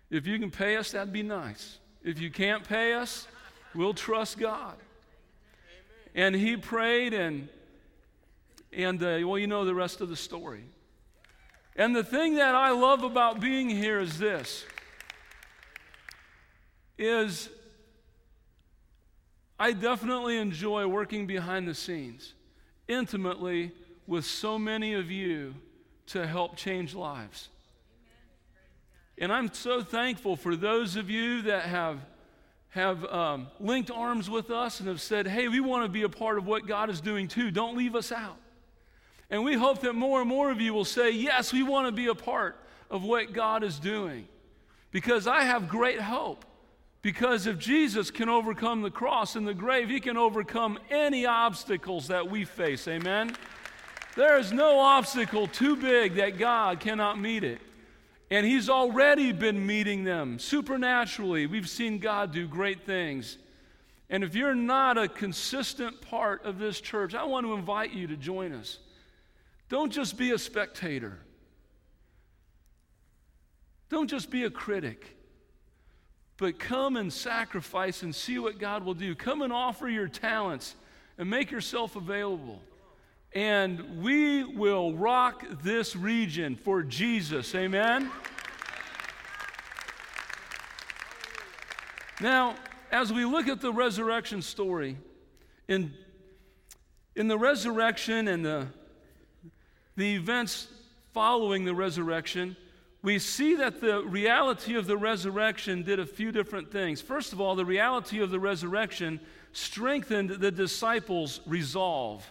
If 0.09 0.25
you 0.25 0.39
can 0.39 0.51
pay 0.51 0.77
us, 0.77 0.91
that'd 0.91 1.11
be 1.11 1.23
nice. 1.23 1.79
If 2.07 2.21
you 2.21 2.31
can't 2.31 2.65
pay 2.65 2.93
us, 2.93 3.27
we'll 3.75 3.93
trust 3.93 4.39
God. 4.39 4.77
And 6.15 6.33
he 6.33 6.55
prayed, 6.55 7.13
and, 7.13 7.49
and 8.71 9.03
uh, 9.03 9.19
well, 9.27 9.37
you 9.37 9.45
know 9.45 9.65
the 9.65 9.75
rest 9.75 9.99
of 9.99 10.07
the 10.07 10.15
story. 10.15 10.63
And 11.75 11.93
the 11.93 12.05
thing 12.05 12.35
that 12.35 12.55
I 12.55 12.69
love 12.69 13.03
about 13.03 13.41
being 13.41 13.69
here 13.69 13.99
is 13.99 14.17
this 14.17 14.63
is 16.97 17.49
I 19.59 19.73
definitely 19.73 20.37
enjoy 20.37 20.87
working 20.87 21.27
behind 21.27 21.67
the 21.67 21.75
scenes 21.75 22.35
intimately 22.87 23.73
with 24.07 24.23
so 24.23 24.57
many 24.57 24.93
of 24.93 25.11
you 25.11 25.55
to 26.07 26.25
help 26.25 26.55
change 26.55 26.95
lives. 26.95 27.49
And 29.17 29.31
I'm 29.31 29.51
so 29.53 29.81
thankful 29.81 30.35
for 30.35 30.55
those 30.55 30.95
of 30.95 31.09
you 31.09 31.41
that 31.43 31.63
have, 31.63 31.99
have 32.69 33.03
um, 33.05 33.47
linked 33.59 33.89
arms 33.89 34.29
with 34.29 34.51
us 34.51 34.79
and 34.79 34.87
have 34.87 35.01
said, 35.01 35.27
hey, 35.27 35.47
we 35.47 35.59
want 35.59 35.85
to 35.85 35.89
be 35.89 36.03
a 36.03 36.09
part 36.09 36.37
of 36.37 36.45
what 36.45 36.67
God 36.67 36.89
is 36.89 37.01
doing 37.01 37.27
too. 37.27 37.49
Don't 37.49 37.75
leave 37.75 37.95
us 37.95 38.11
out. 38.11 38.37
And 39.29 39.43
we 39.43 39.55
hope 39.55 39.81
that 39.81 39.93
more 39.93 40.21
and 40.21 40.29
more 40.29 40.51
of 40.51 40.61
you 40.61 40.73
will 40.73 40.85
say, 40.85 41.11
yes, 41.11 41.51
we 41.51 41.63
want 41.63 41.87
to 41.87 41.91
be 41.91 42.07
a 42.07 42.15
part 42.15 42.57
of 42.89 43.03
what 43.03 43.33
God 43.33 43.63
is 43.63 43.79
doing. 43.79 44.27
Because 44.91 45.27
I 45.27 45.41
have 45.41 45.67
great 45.67 45.99
hope. 45.99 46.45
Because 47.01 47.47
if 47.47 47.57
Jesus 47.57 48.11
can 48.11 48.29
overcome 48.29 48.81
the 48.81 48.91
cross 48.91 49.35
and 49.35 49.47
the 49.47 49.53
grave, 49.53 49.89
he 49.89 49.99
can 49.99 50.17
overcome 50.17 50.79
any 50.89 51.25
obstacles 51.25 52.07
that 52.07 52.29
we 52.29 52.45
face. 52.45 52.87
Amen? 52.87 53.35
There 54.15 54.37
is 54.37 54.51
no 54.51 54.79
obstacle 54.79 55.47
too 55.47 55.75
big 55.75 56.15
that 56.15 56.37
God 56.37 56.79
cannot 56.79 57.19
meet 57.19 57.43
it. 57.43 57.61
And 58.29 58.45
He's 58.45 58.69
already 58.69 59.31
been 59.31 59.65
meeting 59.65 60.03
them 60.03 60.39
supernaturally. 60.39 61.45
We've 61.45 61.69
seen 61.69 61.99
God 61.99 62.31
do 62.31 62.47
great 62.47 62.85
things. 62.85 63.37
And 64.09 64.23
if 64.23 64.35
you're 64.35 64.55
not 64.55 64.97
a 64.97 65.07
consistent 65.07 66.01
part 66.01 66.45
of 66.45 66.59
this 66.59 66.79
church, 66.79 67.13
I 67.13 67.23
want 67.25 67.45
to 67.45 67.53
invite 67.53 67.91
you 67.91 68.07
to 68.07 68.15
join 68.15 68.53
us. 68.53 68.79
Don't 69.69 69.91
just 69.91 70.17
be 70.17 70.31
a 70.31 70.37
spectator, 70.37 71.17
don't 73.89 74.09
just 74.09 74.29
be 74.29 74.43
a 74.43 74.49
critic. 74.49 75.13
But 76.39 76.59
come 76.59 76.97
and 76.97 77.11
sacrifice 77.11 78.03
and 78.03 78.13
see 78.13 78.37
what 78.37 78.59
God 78.59 78.85
will 78.85 78.93
do. 78.93 79.15
Come 79.15 79.41
and 79.41 79.51
offer 79.51 79.89
your 79.89 80.07
talents 80.07 80.75
and 81.17 81.27
make 81.27 81.49
yourself 81.49 81.95
available. 81.95 82.61
And 83.33 84.01
we 84.01 84.43
will 84.43 84.95
rock 84.95 85.45
this 85.63 85.95
region 85.95 86.55
for 86.55 86.81
Jesus. 86.83 87.53
Amen? 87.53 88.09
Now, 92.19 92.55
as 92.91 93.13
we 93.13 93.25
look 93.25 93.47
at 93.47 93.61
the 93.61 93.71
resurrection 93.71 94.41
story, 94.41 94.97
in, 95.67 95.93
in 97.15 97.27
the 97.27 97.37
resurrection 97.37 98.27
and 98.27 98.43
the, 98.43 98.67
the 99.95 100.15
events 100.15 100.67
following 101.13 101.65
the 101.65 101.75
resurrection, 101.75 102.55
we 103.03 103.19
see 103.19 103.55
that 103.55 103.81
the 103.81 104.03
reality 104.03 104.75
of 104.75 104.87
the 104.87 104.97
resurrection 104.97 105.83
did 105.83 105.99
a 105.99 106.05
few 106.05 106.31
different 106.31 106.71
things. 106.71 107.01
First 107.01 107.33
of 107.33 107.39
all, 107.39 107.55
the 107.55 107.65
reality 107.65 108.19
of 108.19 108.31
the 108.31 108.39
resurrection 108.39 109.19
strengthened 109.51 110.29
the 110.29 110.51
disciples' 110.51 111.41
resolve. 111.45 112.29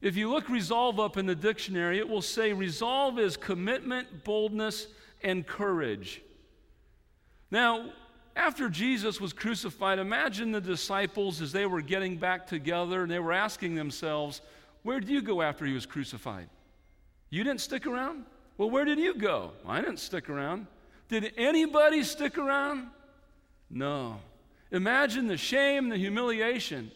If 0.00 0.16
you 0.16 0.30
look 0.30 0.48
resolve 0.48 1.00
up 1.00 1.16
in 1.16 1.26
the 1.26 1.34
dictionary, 1.34 1.98
it 1.98 2.08
will 2.08 2.22
say 2.22 2.52
resolve 2.52 3.18
is 3.18 3.36
commitment, 3.36 4.24
boldness, 4.24 4.86
and 5.22 5.46
courage. 5.46 6.22
Now, 7.50 7.90
after 8.36 8.68
Jesus 8.68 9.20
was 9.20 9.32
crucified, 9.32 9.98
imagine 9.98 10.52
the 10.52 10.60
disciples 10.60 11.40
as 11.40 11.50
they 11.50 11.66
were 11.66 11.82
getting 11.82 12.16
back 12.16 12.46
together 12.46 13.02
and 13.02 13.10
they 13.10 13.18
were 13.18 13.32
asking 13.32 13.74
themselves, 13.74 14.40
Where 14.84 15.00
did 15.00 15.08
you 15.08 15.20
go 15.20 15.42
after 15.42 15.66
he 15.66 15.72
was 15.72 15.86
crucified? 15.86 16.48
You 17.30 17.42
didn't 17.42 17.60
stick 17.60 17.86
around? 17.86 18.24
Well, 18.56 18.70
where 18.70 18.84
did 18.84 18.98
you 18.98 19.14
go? 19.14 19.52
I 19.66 19.80
didn't 19.80 19.98
stick 19.98 20.30
around. 20.30 20.68
Did 21.08 21.32
anybody 21.36 22.04
stick 22.04 22.38
around? 22.38 22.88
No. 23.70 24.20
Imagine 24.70 25.26
the 25.26 25.36
shame, 25.36 25.88
the 25.88 25.96
humiliation 25.96 26.92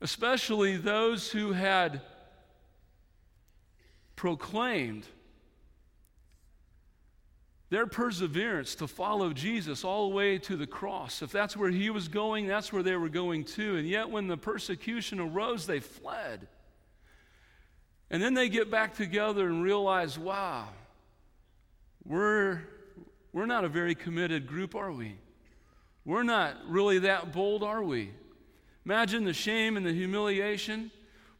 especially 0.00 0.76
those 0.76 1.30
who 1.30 1.52
had 1.52 2.00
proclaimed 4.16 5.06
their 7.70 7.86
perseverance 7.86 8.74
to 8.76 8.86
follow 8.86 9.32
Jesus 9.32 9.84
all 9.84 10.08
the 10.08 10.14
way 10.14 10.38
to 10.38 10.56
the 10.56 10.66
cross. 10.66 11.20
If 11.20 11.30
that's 11.30 11.56
where 11.56 11.70
he 11.70 11.90
was 11.90 12.08
going, 12.08 12.46
that's 12.46 12.72
where 12.72 12.82
they 12.82 12.96
were 12.96 13.10
going 13.10 13.44
too. 13.44 13.76
And 13.76 13.86
yet, 13.86 14.08
when 14.08 14.26
the 14.26 14.38
persecution 14.38 15.20
arose, 15.20 15.66
they 15.66 15.80
fled. 15.80 16.48
And 18.10 18.22
then 18.22 18.32
they 18.32 18.48
get 18.48 18.70
back 18.70 18.94
together 18.94 19.46
and 19.46 19.62
realize, 19.62 20.18
wow, 20.18 20.68
we're, 22.04 22.62
we're 23.34 23.46
not 23.46 23.64
a 23.64 23.68
very 23.68 23.94
committed 23.94 24.46
group, 24.46 24.74
are 24.74 24.92
we? 24.92 25.16
We're 26.06 26.22
not 26.22 26.54
really 26.68 27.00
that 27.00 27.34
bold, 27.34 27.62
are 27.62 27.82
we? 27.82 28.10
Imagine 28.88 29.24
the 29.24 29.34
shame 29.34 29.76
and 29.76 29.84
the 29.84 29.92
humiliation. 29.92 30.90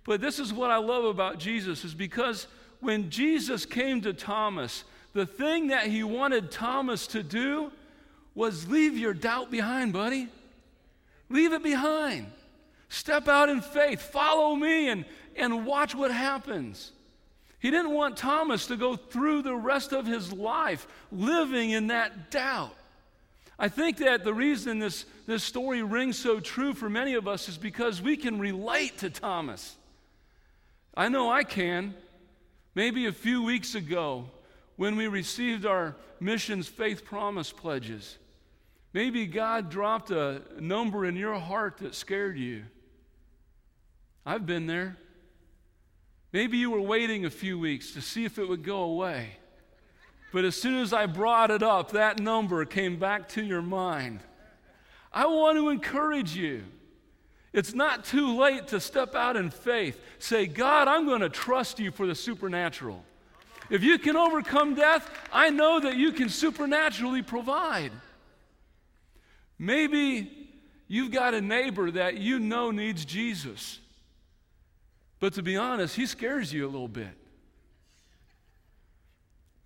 But 0.05 0.21
this 0.21 0.39
is 0.39 0.53
what 0.53 0.71
I 0.71 0.77
love 0.77 1.05
about 1.05 1.39
Jesus 1.39 1.83
is 1.83 1.95
because 1.95 2.47
when 2.81 3.09
Jesus 3.09 3.65
came 3.65 4.03
to 4.03 4.13
Thomas, 4.13 4.85
the 5.15 5.25
thing 5.25 5.69
that 5.69 5.87
he 5.87 6.05
wanted 6.05 6.51
Thomas 6.51 7.07
to 7.07 7.23
do 7.23 7.73
was 8.35 8.69
leave 8.69 8.99
your 8.99 9.15
doubt 9.15 9.51
behind, 9.51 9.95
buddy. 9.95 10.29
Leave 11.31 11.55
it 11.55 11.63
behind. 11.63 12.27
Step 12.91 13.29
out 13.29 13.49
in 13.49 13.63
faith. 13.63 14.03
Follow 14.03 14.55
me 14.55 14.91
and, 14.91 15.07
and 15.35 15.65
watch 15.65 15.95
what 15.95 16.11
happens. 16.11 16.93
He 17.61 17.71
didn't 17.71 17.93
want 17.93 18.19
Thomas 18.19 18.67
to 18.67 18.77
go 18.77 18.95
through 18.95 19.41
the 19.41 19.57
rest 19.57 19.95
of 19.95 20.05
his 20.05 20.35
life 20.35 20.87
living 21.11 21.71
in 21.71 21.87
that 21.87 22.31
doubt. 22.31 22.77
I 23.59 23.69
think 23.69 23.97
that 23.99 24.23
the 24.23 24.33
reason 24.33 24.79
this, 24.79 25.05
this 25.27 25.43
story 25.43 25.83
rings 25.83 26.17
so 26.17 26.39
true 26.39 26.75
for 26.75 26.89
many 26.89 27.15
of 27.15 27.27
us 27.27 27.49
is 27.49 27.59
because 27.59 28.01
we 28.01 28.17
can 28.17 28.39
relate 28.39 28.99
to 28.99 29.11
Thomas. 29.11 29.77
I 30.95 31.09
know 31.09 31.31
I 31.31 31.43
can. 31.43 31.95
Maybe 32.75 33.07
a 33.07 33.13
few 33.13 33.43
weeks 33.43 33.75
ago, 33.75 34.31
when 34.77 34.95
we 34.95 35.09
received 35.09 35.67
our 35.67 35.97
missions 36.21 36.69
faith 36.69 37.05
promise 37.05 37.51
pledges, 37.51 38.17
maybe 38.93 39.27
God 39.27 39.71
dropped 39.71 40.13
a 40.13 40.43
number 40.61 41.05
in 41.05 41.17
your 41.17 41.39
heart 41.39 41.79
that 41.79 41.97
scared 41.97 42.39
you. 42.39 42.65
I've 44.25 44.47
been 44.47 44.69
there. 44.69 44.97
Maybe 46.33 46.59
you 46.59 46.71
were 46.71 46.81
waiting 46.81 47.25
a 47.25 47.31
few 47.31 47.59
weeks 47.59 47.93
to 47.95 48.01
see 48.01 48.25
if 48.25 48.39
it 48.39 48.49
would 48.49 48.63
go 48.63 48.83
away. 48.83 49.31
But 50.33 50.45
as 50.45 50.57
soon 50.57 50.77
as 50.77 50.93
I 50.93 51.07
brought 51.07 51.51
it 51.51 51.63
up, 51.63 51.93
that 51.93 52.21
number 52.21 52.65
came 52.65 52.99
back 52.99 53.29
to 53.31 53.43
your 53.43 53.63
mind. 53.63 54.21
I 55.13 55.27
want 55.27 55.57
to 55.57 55.71
encourage 55.71 56.37
you. 56.37 56.65
It's 57.53 57.75
not 57.75 58.05
too 58.05 58.39
late 58.39 58.69
to 58.69 58.81
step 58.81 59.15
out 59.15 59.37
in 59.37 59.51
faith. 59.51 59.99
Say, 60.19 60.47
God, 60.47 60.87
I'm 60.87 61.07
going 61.07 61.23
to 61.23 61.31
trust 61.31 61.79
you 61.79 61.91
for 61.91 62.07
the 62.07 62.15
supernatural. 62.15 63.03
If 63.71 63.83
you 63.83 63.99
can 63.99 64.17
overcome 64.17 64.75
death, 64.75 65.11
I 65.33 65.51
know 65.51 65.81
that 65.81 65.97
you 65.97 66.13
can 66.13 66.29
supernaturally 66.29 67.23
provide. 67.23 67.93
Maybe 69.59 70.51
you've 70.87 71.11
got 71.11 71.35
a 71.35 71.41
neighbor 71.41 71.91
that 71.91 72.19
you 72.19 72.39
know 72.39 72.71
needs 72.71 73.05
Jesus. 73.05 73.79
But 75.21 75.35
to 75.35 75.43
be 75.43 75.57
honest, 75.57 75.97
he 75.97 76.07
scares 76.07 76.53
you 76.53 76.65
a 76.65 76.71
little 76.71 76.89
bit. 76.89 77.17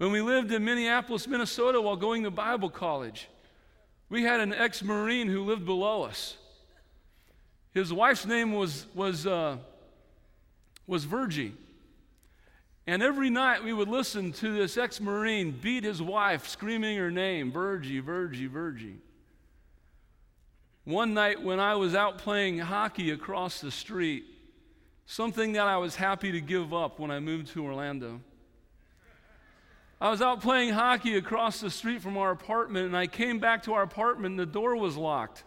When 0.03 0.11
we 0.11 0.21
lived 0.21 0.51
in 0.51 0.65
Minneapolis, 0.65 1.29
Minnesota, 1.29 1.81
while 1.81 1.95
going 1.95 2.25
to 2.25 2.31
Bible 2.33 2.69
college, 2.69 3.29
we 4.09 4.25
had 4.25 4.41
an 4.41 4.53
ex 4.53 4.83
Marine 4.83 5.29
who 5.29 5.45
lived 5.45 5.65
below 5.65 6.03
us. 6.03 6.37
His 7.73 7.93
wife's 7.93 8.27
name 8.27 8.53
was, 8.53 8.87
was, 8.97 9.29
uh, 9.29 9.59
was 10.89 11.05
Virgie. 11.05 11.55
And 12.85 13.01
every 13.01 13.31
night 13.31 13.63
we 13.63 13.73
would 13.73 13.87
listen 13.87 14.33
to 14.33 14.53
this 14.53 14.77
ex 14.77 15.01
Marine 15.01 15.53
beat 15.53 15.85
his 15.85 16.03
wife, 16.03 16.49
screaming 16.49 16.99
her 16.99 17.13
name 17.13 17.53
Virgie, 17.53 18.01
Virgie, 18.01 18.49
Virgie. 18.49 18.99
One 20.83 21.15
night 21.15 21.41
when 21.41 21.61
I 21.61 21.77
was 21.77 21.95
out 21.95 22.19
playing 22.19 22.59
hockey 22.59 23.13
across 23.13 23.61
the 23.61 23.71
street, 23.71 24.25
something 25.07 25.53
that 25.53 25.69
I 25.69 25.77
was 25.77 25.95
happy 25.95 26.33
to 26.33 26.41
give 26.41 26.75
up 26.75 26.99
when 26.99 27.13
I 27.13 27.21
moved 27.21 27.53
to 27.53 27.65
Orlando. 27.65 28.21
I 30.03 30.11
was 30.11 30.21
out 30.21 30.41
playing 30.41 30.71
hockey 30.71 31.17
across 31.17 31.61
the 31.61 31.71
street 31.71 32.03
from 32.03 32.17
our 32.17 32.33
apartment, 32.33 32.87
and 32.87 32.97
I 32.97 33.07
came 33.07 33.39
back 33.39 33.63
to 33.63 33.75
our 33.75 33.83
apartment, 33.83 34.33
and 34.33 34.39
the 34.41 34.45
door 34.45 34.75
was 34.75 34.97
locked. 34.97 35.45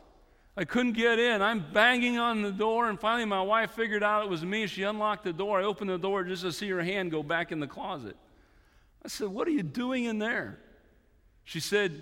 I 0.55 0.63
couldn't 0.63 0.93
get 0.93 1.19
in. 1.19 1.41
I'm 1.41 1.73
banging 1.73 2.17
on 2.17 2.41
the 2.41 2.53
door, 2.53 2.87
and 2.87 2.97
finally 2.97 3.25
my 3.25 3.41
wife 3.41 3.71
figured 3.71 4.01
out 4.01 4.23
it 4.23 4.29
was 4.29 4.45
me. 4.45 4.65
She 4.67 4.83
unlocked 4.83 5.25
the 5.25 5.33
door. 5.33 5.59
I 5.59 5.65
opened 5.65 5.89
the 5.89 5.97
door 5.97 6.23
just 6.23 6.43
to 6.43 6.53
see 6.53 6.69
her 6.69 6.81
hand 6.81 7.11
go 7.11 7.21
back 7.21 7.51
in 7.51 7.59
the 7.59 7.67
closet. 7.67 8.15
I 9.03 9.09
said, 9.09 9.27
What 9.27 9.45
are 9.45 9.51
you 9.51 9.61
doing 9.61 10.05
in 10.05 10.19
there? 10.19 10.57
She 11.43 11.59
said, 11.59 12.01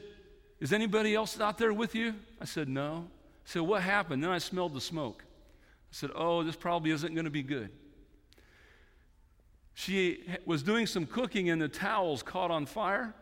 Is 0.59 0.71
anybody 0.71 1.15
else 1.15 1.39
out 1.39 1.57
there 1.57 1.73
with 1.73 1.95
you? 1.95 2.13
I 2.39 2.45
said, 2.45 2.69
No. 2.69 3.07
I 3.07 3.49
said, 3.49 3.63
What 3.63 3.81
happened? 3.81 4.23
Then 4.23 4.29
I 4.29 4.37
smelled 4.37 4.75
the 4.75 4.81
smoke. 4.81 5.23
I 5.25 5.89
said, 5.89 6.11
Oh, 6.13 6.43
this 6.43 6.55
probably 6.55 6.91
isn't 6.91 7.15
going 7.15 7.25
to 7.25 7.31
be 7.31 7.41
good. 7.41 7.71
She 9.73 10.23
was 10.45 10.63
doing 10.63 10.85
some 10.85 11.05
cooking, 11.05 11.49
and 11.49 11.61
the 11.61 11.67
towels 11.67 12.21
caught 12.23 12.51
on 12.51 12.65
fire. 12.65 13.13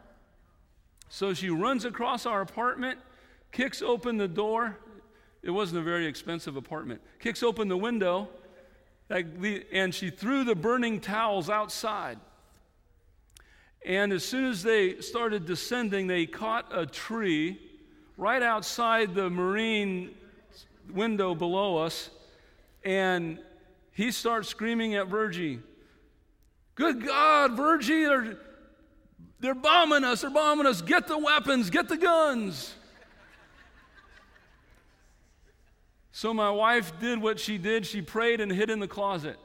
So 1.10 1.34
she 1.34 1.50
runs 1.50 1.86
across 1.86 2.26
our 2.26 2.42
apartment, 2.42 3.00
kicks 3.52 3.82
open 3.82 4.18
the 4.18 4.28
door. 4.28 4.78
It 5.44 5.52
wasn't 5.52 5.80
a 5.80 5.84
very 5.84 6.06
expensive 6.06 6.56
apartment. 6.56 7.02
Kicks 7.20 7.42
open 7.42 7.68
the 7.68 7.78
window, 7.78 8.30
and 9.10 9.94
she 9.94 10.10
threw 10.10 10.44
the 10.44 10.56
burning 10.56 11.00
towels 11.00 11.50
outside. 11.50 12.20
And 13.84 14.14
as 14.14 14.24
soon 14.24 14.46
as 14.46 14.62
they 14.62 15.02
started 15.02 15.46
descending, 15.46 16.06
they 16.06 16.28
caught 16.28 16.68
a 16.72 16.86
tree 16.86 17.60
right 18.16 18.44
outside 18.44 19.16
the 19.16 19.30
marine 19.30 20.14
window 20.94 21.34
below 21.34 21.78
us. 21.78 22.12
And 22.84 23.40
he 23.92 24.12
starts 24.12 24.48
screaming 24.48 24.96
at 24.96 25.08
Virgie, 25.08 25.60
Good 26.76 27.06
God, 27.06 27.58
Virgie, 27.58 28.06
they're, 28.06 28.38
they're 29.40 29.56
bombing 29.56 30.04
us, 30.04 30.22
they're 30.22 30.30
bombing 30.30 30.66
us. 30.66 30.82
Get 30.82 31.08
the 31.08 31.18
weapons, 31.18 31.70
get 31.70 31.90
the 31.90 31.98
guns. 31.98 32.76
So 36.12 36.34
my 36.34 36.52
wife 36.52 37.00
did 37.00 37.22
what 37.22 37.40
she 37.40 37.58
did. 37.58 37.86
She 37.86 38.02
prayed 38.02 38.42
and 38.42 38.52
hid 38.52 38.70
in 38.70 38.80
the 38.80 38.88
closet. 38.88 39.38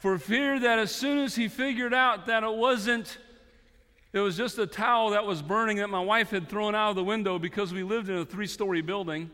For 0.00 0.18
fear 0.18 0.58
that 0.58 0.78
as 0.78 0.94
soon 0.94 1.18
as 1.18 1.34
he 1.34 1.48
figured 1.48 1.94
out 1.94 2.26
that 2.26 2.42
it 2.42 2.52
wasn't, 2.52 3.18
it 4.12 4.18
was 4.18 4.36
just 4.36 4.58
a 4.58 4.66
towel 4.66 5.10
that 5.10 5.24
was 5.24 5.42
burning 5.42 5.76
that 5.76 5.88
my 5.88 6.00
wife 6.00 6.30
had 6.30 6.48
thrown 6.48 6.74
out 6.74 6.90
of 6.90 6.96
the 6.96 7.04
window 7.04 7.38
because 7.38 7.72
we 7.72 7.82
lived 7.82 8.08
in 8.08 8.16
a 8.16 8.24
three 8.24 8.46
story 8.46 8.80
building. 8.80 9.30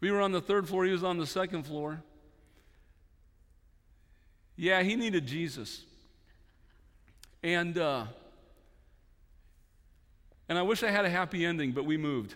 We 0.00 0.10
were 0.10 0.20
on 0.20 0.32
the 0.32 0.40
third 0.40 0.68
floor, 0.68 0.84
he 0.84 0.92
was 0.92 1.04
on 1.04 1.18
the 1.18 1.26
second 1.26 1.64
floor. 1.64 2.02
Yeah, 4.56 4.82
he 4.82 4.96
needed 4.96 5.26
Jesus. 5.26 5.82
And, 7.42 7.76
uh, 7.76 8.06
and 10.48 10.56
I 10.56 10.62
wish 10.62 10.82
I 10.82 10.90
had 10.90 11.04
a 11.04 11.10
happy 11.10 11.44
ending, 11.44 11.72
but 11.72 11.84
we 11.84 11.96
moved. 11.96 12.34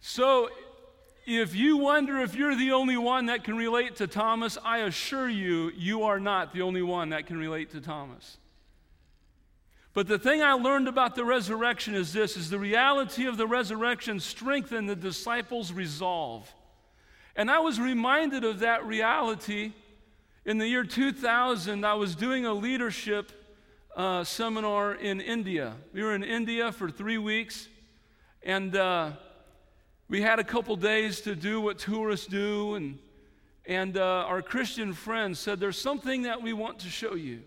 So, 0.00 0.50
if 1.26 1.56
you 1.56 1.78
wonder 1.78 2.18
if 2.20 2.34
you're 2.34 2.54
the 2.54 2.72
only 2.72 2.98
one 2.98 3.26
that 3.26 3.42
can 3.42 3.56
relate 3.56 3.96
to 3.96 4.06
Thomas, 4.06 4.58
I 4.62 4.78
assure 4.78 5.28
you, 5.28 5.70
you 5.74 6.04
are 6.04 6.20
not 6.20 6.52
the 6.52 6.62
only 6.62 6.82
one 6.82 7.08
that 7.08 7.26
can 7.26 7.38
relate 7.38 7.70
to 7.70 7.80
Thomas. 7.80 8.36
But 9.94 10.06
the 10.06 10.18
thing 10.18 10.42
I 10.42 10.52
learned 10.52 10.88
about 10.88 11.14
the 11.14 11.24
resurrection 11.24 11.94
is 11.94 12.12
this 12.12 12.36
is 12.36 12.50
the 12.50 12.58
reality 12.58 13.26
of 13.26 13.38
the 13.38 13.46
resurrection 13.46 14.20
strengthened 14.20 14.88
the 14.88 14.96
disciples' 14.96 15.72
resolve. 15.72 16.52
And 17.36 17.50
I 17.50 17.58
was 17.58 17.80
reminded 17.80 18.44
of 18.44 18.60
that 18.60 18.86
reality 18.86 19.72
in 20.44 20.58
the 20.58 20.68
year 20.68 20.84
2000. 20.84 21.84
I 21.84 21.94
was 21.94 22.14
doing 22.14 22.46
a 22.46 22.52
leadership 22.52 23.32
uh, 23.96 24.22
seminar 24.22 24.94
in 24.94 25.20
India. 25.20 25.74
We 25.92 26.04
were 26.04 26.14
in 26.14 26.22
India 26.22 26.70
for 26.70 26.90
three 26.90 27.18
weeks, 27.18 27.68
and 28.42 28.76
uh, 28.76 29.12
we 30.08 30.20
had 30.20 30.38
a 30.38 30.44
couple 30.44 30.76
days 30.76 31.22
to 31.22 31.34
do 31.34 31.60
what 31.60 31.78
tourists 31.78 32.28
do, 32.28 32.74
and, 32.74 32.98
and 33.66 33.96
uh, 33.96 34.24
our 34.28 34.40
Christian 34.40 34.92
friends 34.92 35.40
said, 35.40 35.58
There's 35.58 35.78
something 35.78 36.22
that 36.22 36.40
we 36.40 36.52
want 36.52 36.78
to 36.80 36.88
show 36.88 37.14
you. 37.14 37.42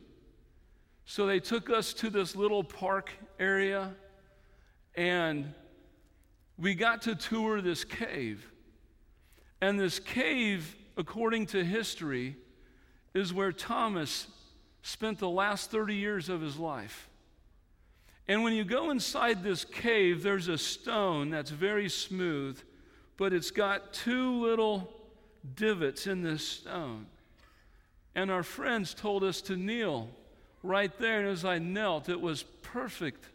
So 1.06 1.26
they 1.26 1.40
took 1.40 1.70
us 1.70 1.94
to 1.96 2.10
this 2.10 2.36
little 2.36 2.64
park 2.64 3.12
area, 3.40 3.96
and 4.96 5.54
we 6.58 6.76
got 6.76 7.04
to 7.04 7.16
tour 7.16 7.62
this 7.62 7.86
cave. 7.86 8.46
And 9.62 9.80
this 9.80 10.00
cave, 10.00 10.76
according 10.98 11.48
to 11.48 11.64
history, 11.64 12.36
is 13.14 13.34
where 13.34 13.52
Thomas 13.52 14.28
spent 14.82 15.20
the 15.20 15.30
last 15.30 15.72
30 15.72 15.96
years 15.96 16.30
of 16.30 16.42
his 16.42 16.58
life. 16.58 17.10
And 18.28 18.44
when 18.44 18.54
you 18.54 18.64
go 18.64 18.92
inside 18.92 19.42
this 19.42 19.64
cave, 19.64 20.22
there's 20.22 20.48
a 20.48 20.58
stone 20.58 21.30
that's 21.30 21.50
very 21.50 21.90
smooth, 21.90 22.60
but 23.16 23.34
it's 23.34 23.52
got 23.52 23.94
two 23.94 24.42
little 24.42 24.94
divots 25.56 26.08
in 26.08 26.22
this 26.22 26.46
stone. 26.46 27.08
And 28.16 28.30
our 28.30 28.44
friends 28.44 28.94
told 28.94 29.24
us 29.24 29.42
to 29.42 29.56
kneel 29.56 30.10
right 30.62 30.92
there. 31.00 31.20
And 31.20 31.30
as 31.30 31.46
I 31.46 31.60
knelt, 31.60 32.10
it 32.10 32.20
was 32.20 32.44
perfect, 32.62 33.26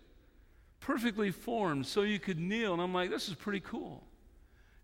perfectly 0.80 1.30
formed 1.30 1.86
so 1.86 2.02
you 2.02 2.18
could 2.18 2.38
kneel. 2.38 2.72
And 2.72 2.82
I'm 2.82 2.92
like, 2.92 3.10
this 3.10 3.28
is 3.28 3.34
pretty 3.34 3.60
cool. 3.60 4.02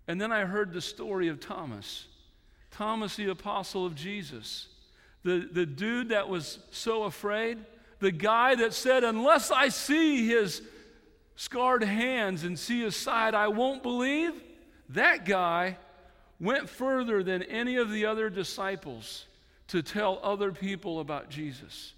And 0.09 0.19
then 0.19 0.33
I 0.33 0.47
heard 0.47 0.73
the 0.73 0.81
story 0.81 1.29
of 1.29 1.39
Thomas, 1.39 2.07
Thomas, 2.71 3.15
the 3.17 3.31
apostle 3.31 3.85
of 3.85 3.95
Jesus, 3.95 4.67
the, 5.23 5.49
the 5.53 5.67
dude 5.67 6.09
that 6.09 6.29
was 6.29 6.59
so 6.71 7.05
afraid. 7.05 7.59
The 8.01 8.13
guy 8.13 8.55
that 8.55 8.73
said, 8.73 9.05
Unless 9.05 9.51
I 9.51 9.69
see 9.69 10.27
his 10.27 10.63
scarred 11.37 11.85
hands 11.85 12.43
and 12.45 12.59
see 12.59 12.83
his 12.83 12.97
side, 12.97 13.35
I 13.35 13.49
won't 13.49 13.83
believe, 13.83 14.33
that 14.91 15.27
guy 15.27 15.77
went 16.41 16.69
further 16.69 17.23
than 17.23 17.43
any 17.43 17.77
of 17.77 17.91
the 17.91 18.07
other 18.07 18.31
disciples 18.31 19.27
to 19.67 19.83
tell 19.83 20.21
other 20.23 20.53
people 20.53 21.01
about 21.01 21.29
Jesus. 21.29 21.93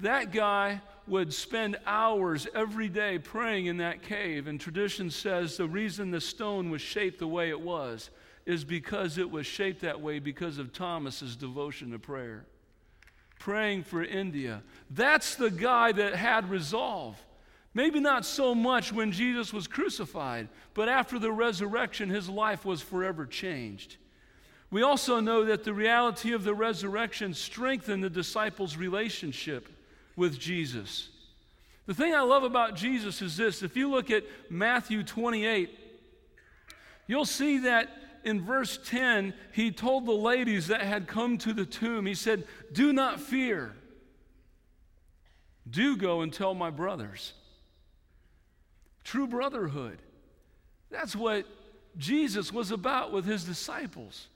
That 0.00 0.32
guy 0.32 0.80
would 1.06 1.32
spend 1.32 1.78
hours 1.86 2.46
every 2.54 2.88
day 2.88 3.18
praying 3.18 3.66
in 3.66 3.78
that 3.78 4.02
cave, 4.02 4.46
and 4.46 4.60
tradition 4.60 5.10
says 5.10 5.56
the 5.56 5.68
reason 5.68 6.10
the 6.10 6.20
stone 6.20 6.70
was 6.70 6.80
shaped 6.80 7.18
the 7.18 7.26
way 7.26 7.48
it 7.50 7.60
was 7.60 8.10
is 8.46 8.64
because 8.64 9.18
it 9.18 9.30
was 9.30 9.46
shaped 9.46 9.82
that 9.82 10.00
way 10.00 10.18
because 10.18 10.58
of 10.58 10.72
Thomas's 10.72 11.36
devotion 11.36 11.90
to 11.92 11.98
prayer 11.98 12.46
praying 13.42 13.82
for 13.82 14.04
India. 14.04 14.62
That's 14.88 15.34
the 15.34 15.50
guy 15.50 15.90
that 15.90 16.14
had 16.14 16.48
resolve. 16.48 17.20
Maybe 17.74 17.98
not 17.98 18.24
so 18.24 18.54
much 18.54 18.92
when 18.92 19.10
Jesus 19.10 19.52
was 19.52 19.66
crucified, 19.66 20.48
but 20.74 20.88
after 20.88 21.18
the 21.18 21.32
resurrection, 21.32 22.08
his 22.08 22.28
life 22.28 22.64
was 22.64 22.80
forever 22.80 23.26
changed. 23.26 23.96
We 24.70 24.82
also 24.82 25.18
know 25.18 25.44
that 25.46 25.64
the 25.64 25.74
reality 25.74 26.32
of 26.32 26.44
the 26.44 26.54
resurrection 26.54 27.34
strengthened 27.34 28.04
the 28.04 28.10
disciples' 28.10 28.76
relationship 28.76 29.68
with 30.16 30.38
Jesus. 30.38 31.08
The 31.86 31.94
thing 31.94 32.14
I 32.14 32.20
love 32.20 32.44
about 32.44 32.76
Jesus 32.76 33.22
is 33.22 33.36
this 33.36 33.62
if 33.62 33.76
you 33.76 33.90
look 33.90 34.10
at 34.10 34.24
Matthew 34.48 35.02
28, 35.02 35.70
you'll 37.06 37.24
see 37.24 37.58
that 37.58 37.88
in 38.24 38.40
verse 38.40 38.78
10, 38.84 39.34
he 39.52 39.70
told 39.72 40.06
the 40.06 40.12
ladies 40.12 40.68
that 40.68 40.82
had 40.82 41.08
come 41.08 41.38
to 41.38 41.52
the 41.52 41.66
tomb, 41.66 42.06
he 42.06 42.14
said, 42.14 42.44
Do 42.72 42.92
not 42.92 43.20
fear. 43.20 43.74
Do 45.68 45.96
go 45.96 46.20
and 46.20 46.32
tell 46.32 46.54
my 46.54 46.70
brothers. 46.70 47.32
True 49.04 49.26
brotherhood. 49.26 49.98
That's 50.90 51.16
what 51.16 51.46
Jesus 51.96 52.52
was 52.52 52.70
about 52.70 53.12
with 53.12 53.24
his 53.24 53.44
disciples. 53.44 54.28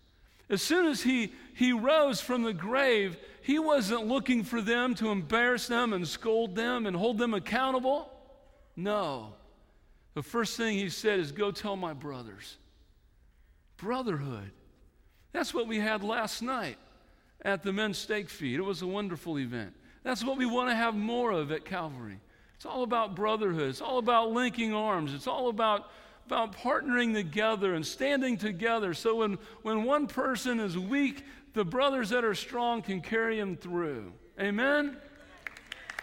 As 0.49 0.63
soon 0.63 0.87
as 0.87 1.03
he, 1.03 1.33
he 1.55 1.73
rose 1.73 2.21
from 2.21 2.43
the 2.43 2.53
grave, 2.53 3.17
he 3.43 3.59
wasn't 3.59 4.07
looking 4.07 4.45
for 4.45 4.61
them 4.61 4.95
to 4.97 5.11
embarrass 5.11 5.67
them 5.67 5.93
and 5.93 6.07
scold 6.07 6.55
them 6.55 6.87
and 6.87 6.97
hold 6.97 7.19
them 7.19 7.35
accountable. 7.35 8.11
No. 8.77 9.35
The 10.15 10.23
first 10.23 10.57
thing 10.57 10.79
he 10.79 10.89
said 10.89 11.21
is, 11.21 11.33
Go 11.33 11.51
tell 11.51 11.77
my 11.77 11.93
brothers 11.93 12.57
brotherhood. 13.77 14.51
That's 15.33 15.53
what 15.53 15.67
we 15.67 15.79
had 15.79 16.03
last 16.03 16.43
night 16.43 16.79
at 17.43 17.63
the 17.63 17.73
men's 17.73 17.99
steak 17.99 18.29
feed. 18.29 18.59
It 18.59 18.63
was 18.63 18.83
a 18.83 18.87
wonderful 18.87 19.39
event. 19.39 19.75
That's 20.03 20.25
what 20.25 20.39
we 20.39 20.47
want 20.47 20.71
to 20.71 20.75
have 20.75 20.95
more 20.95 21.31
of 21.31 21.53
at 21.53 21.65
Calvary. 21.65 22.19
It's 22.55 22.65
all 22.65 22.83
about 22.83 23.15
brotherhood. 23.15 23.69
It's 23.69 23.83
all 23.83 23.99
about 23.99 24.31
linking 24.31 24.73
arms. 24.73 25.13
It's 25.13 25.27
all 25.27 25.49
about, 25.49 25.91
about 26.27 26.57
partnering 26.57 27.15
together 27.15 27.75
and 27.75 27.87
standing 27.87 28.37
together. 28.37 28.95
So 28.95 29.17
when, 29.17 29.39
when 29.63 29.85
one 29.85 30.09
person 30.09 30.59
is 30.59 30.77
weak, 30.77 31.25
the 31.55 31.65
brothers 31.65 32.11
that 32.11 32.25
are 32.25 32.35
strong 32.35 32.83
can 32.83 33.01
carry 33.01 33.39
him 33.39 33.57
through. 33.57 34.13
Amen? 34.39 34.97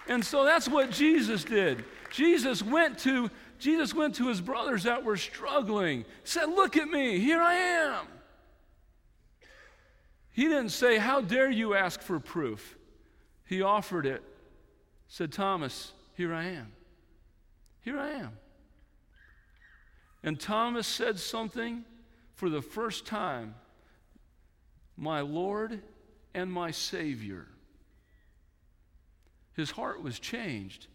And 0.07 0.23
so 0.25 0.45
that's 0.45 0.67
what 0.67 0.91
Jesus 0.91 1.43
did. 1.43 1.83
Jesus 2.11 2.63
went 2.63 2.99
to 2.99 3.29
Jesus 3.59 3.93
went 3.93 4.15
to 4.15 4.27
his 4.27 4.41
brothers 4.41 4.83
that 4.83 5.05
were 5.05 5.15
struggling. 5.15 6.03
Said, 6.25 6.49
"Look 6.49 6.75
at 6.75 6.89
me. 6.89 7.19
Here 7.19 7.41
I 7.41 7.53
am." 7.53 8.07
He 10.31 10.43
didn't 10.43 10.69
say, 10.69 10.97
"How 10.97 11.21
dare 11.21 11.49
you 11.49 11.73
ask 11.73 12.01
for 12.01 12.19
proof?" 12.19 12.77
He 13.45 13.61
offered 13.61 14.05
it. 14.05 14.21
Said, 15.07 15.31
"Thomas, 15.31 15.93
here 16.15 16.33
I 16.33 16.45
am. 16.45 16.73
Here 17.81 17.97
I 17.97 18.09
am." 18.09 18.37
And 20.23 20.39
Thomas 20.39 20.87
said 20.87 21.19
something 21.19 21.83
for 22.33 22.49
the 22.49 22.61
first 22.61 23.05
time, 23.05 23.55
"My 24.95 25.19
Lord 25.19 25.83
and 26.33 26.51
my 26.51 26.71
Savior." 26.71 27.47
His 29.53 29.71
heart 29.71 30.01
was 30.01 30.19
changed 30.19 30.87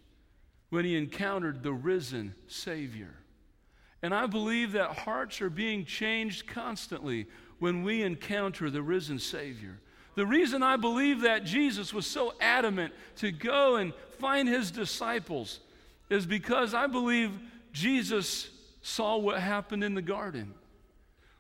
when 0.71 0.85
he 0.85 0.97
encountered 0.97 1.62
the 1.62 1.73
risen 1.73 2.35
Savior. 2.47 3.14
And 4.03 4.14
I 4.14 4.27
believe 4.27 4.73
that 4.73 4.99
hearts 4.99 5.41
are 5.41 5.51
being 5.51 5.85
changed 5.85 6.47
constantly 6.47 7.27
when 7.59 7.83
we 7.83 8.03
encounter 8.03 8.71
the 8.71 8.83
risen 8.83 9.19
Savior. 9.19 9.81
The 10.14 10.27
reason 10.27 10.62
I 10.62 10.77
believe 10.77 11.21
that 11.21 11.45
Jesus 11.45 11.93
was 11.93 12.07
so 12.07 12.35
adamant 12.41 12.95
to 13.17 13.31
go 13.31 13.77
and 13.77 13.95
find 14.19 14.49
his 14.49 14.71
disciples 14.71 15.61
is 16.11 16.27
because 16.27 16.75
I 16.75 16.87
believe 16.87 17.38
Jesus 17.73 18.51
saw 18.88 19.16
what 19.16 19.38
happened 19.38 19.85
in 19.85 19.94
the 19.94 20.03
garden. 20.03 20.55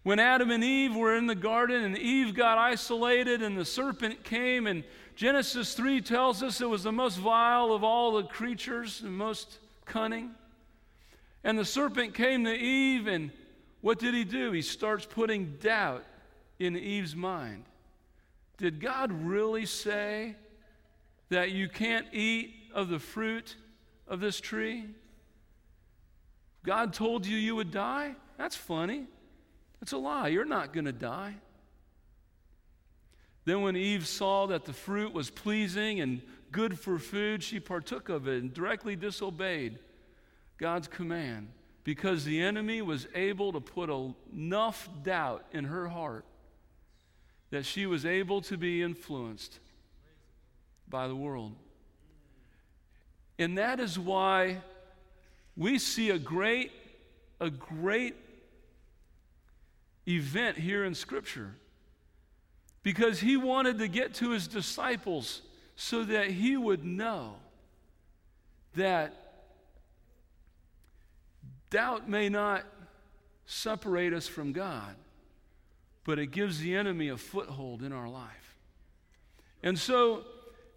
When 0.02 0.18
Adam 0.18 0.50
and 0.50 0.62
Eve 0.62 0.94
were 0.94 1.16
in 1.16 1.26
the 1.26 1.34
garden 1.34 1.84
and 1.84 1.98
Eve 1.98 2.34
got 2.34 2.56
isolated 2.56 3.42
and 3.42 3.58
the 3.58 3.64
serpent 3.64 4.22
came 4.24 4.66
and 4.66 4.84
Genesis 5.16 5.74
3 5.74 6.00
tells 6.00 6.42
us 6.42 6.60
it 6.60 6.68
was 6.68 6.84
the 6.84 6.92
most 6.92 7.16
vile 7.16 7.72
of 7.72 7.82
all 7.82 8.12
the 8.12 8.22
creatures 8.22 9.00
the 9.00 9.08
most 9.08 9.58
cunning. 9.84 10.30
And 11.42 11.58
the 11.58 11.64
serpent 11.64 12.14
came 12.14 12.44
to 12.44 12.54
Eve, 12.54 13.06
and 13.06 13.32
what 13.80 13.98
did 13.98 14.14
he 14.14 14.24
do? 14.24 14.52
He 14.52 14.62
starts 14.62 15.06
putting 15.06 15.56
doubt 15.60 16.04
in 16.58 16.76
Eve's 16.76 17.16
mind. 17.16 17.64
Did 18.58 18.80
God 18.80 19.12
really 19.12 19.66
say 19.66 20.36
that 21.30 21.50
you 21.50 21.68
can't 21.68 22.06
eat 22.12 22.54
of 22.72 22.88
the 22.88 22.98
fruit 22.98 23.56
of 24.06 24.20
this 24.20 24.40
tree? 24.40 24.84
God 26.68 26.92
told 26.92 27.24
you 27.24 27.38
you 27.38 27.56
would 27.56 27.70
die? 27.70 28.14
That's 28.36 28.54
funny. 28.54 29.06
It's 29.80 29.92
a 29.92 29.96
lie. 29.96 30.28
You're 30.28 30.44
not 30.44 30.74
going 30.74 30.84
to 30.84 30.92
die. 30.92 31.36
Then, 33.46 33.62
when 33.62 33.74
Eve 33.74 34.06
saw 34.06 34.44
that 34.48 34.66
the 34.66 34.74
fruit 34.74 35.14
was 35.14 35.30
pleasing 35.30 36.00
and 36.00 36.20
good 36.52 36.78
for 36.78 36.98
food, 36.98 37.42
she 37.42 37.58
partook 37.58 38.10
of 38.10 38.28
it 38.28 38.42
and 38.42 38.52
directly 38.52 38.96
disobeyed 38.96 39.78
God's 40.58 40.88
command 40.88 41.48
because 41.84 42.26
the 42.26 42.42
enemy 42.42 42.82
was 42.82 43.08
able 43.14 43.50
to 43.52 43.62
put 43.62 43.88
enough 44.30 44.90
doubt 45.02 45.46
in 45.52 45.64
her 45.64 45.88
heart 45.88 46.26
that 47.48 47.64
she 47.64 47.86
was 47.86 48.04
able 48.04 48.42
to 48.42 48.58
be 48.58 48.82
influenced 48.82 49.58
by 50.86 51.08
the 51.08 51.16
world. 51.16 51.54
And 53.38 53.56
that 53.56 53.80
is 53.80 53.98
why 53.98 54.58
we 55.58 55.78
see 55.78 56.10
a 56.10 56.18
great, 56.18 56.70
a 57.40 57.50
great 57.50 58.14
event 60.06 60.56
here 60.56 60.84
in 60.84 60.94
Scripture 60.94 61.56
because 62.84 63.18
he 63.18 63.36
wanted 63.36 63.80
to 63.80 63.88
get 63.88 64.14
to 64.14 64.30
his 64.30 64.46
disciples 64.46 65.42
so 65.74 66.04
that 66.04 66.30
he 66.30 66.56
would 66.56 66.84
know 66.84 67.34
that 68.76 69.12
doubt 71.70 72.08
may 72.08 72.28
not 72.28 72.62
separate 73.44 74.12
us 74.12 74.28
from 74.28 74.52
God, 74.52 74.94
but 76.04 76.20
it 76.20 76.28
gives 76.28 76.60
the 76.60 76.76
enemy 76.76 77.08
a 77.08 77.16
foothold 77.16 77.82
in 77.82 77.92
our 77.92 78.08
life. 78.08 78.56
And 79.62 79.76
so 79.76 80.24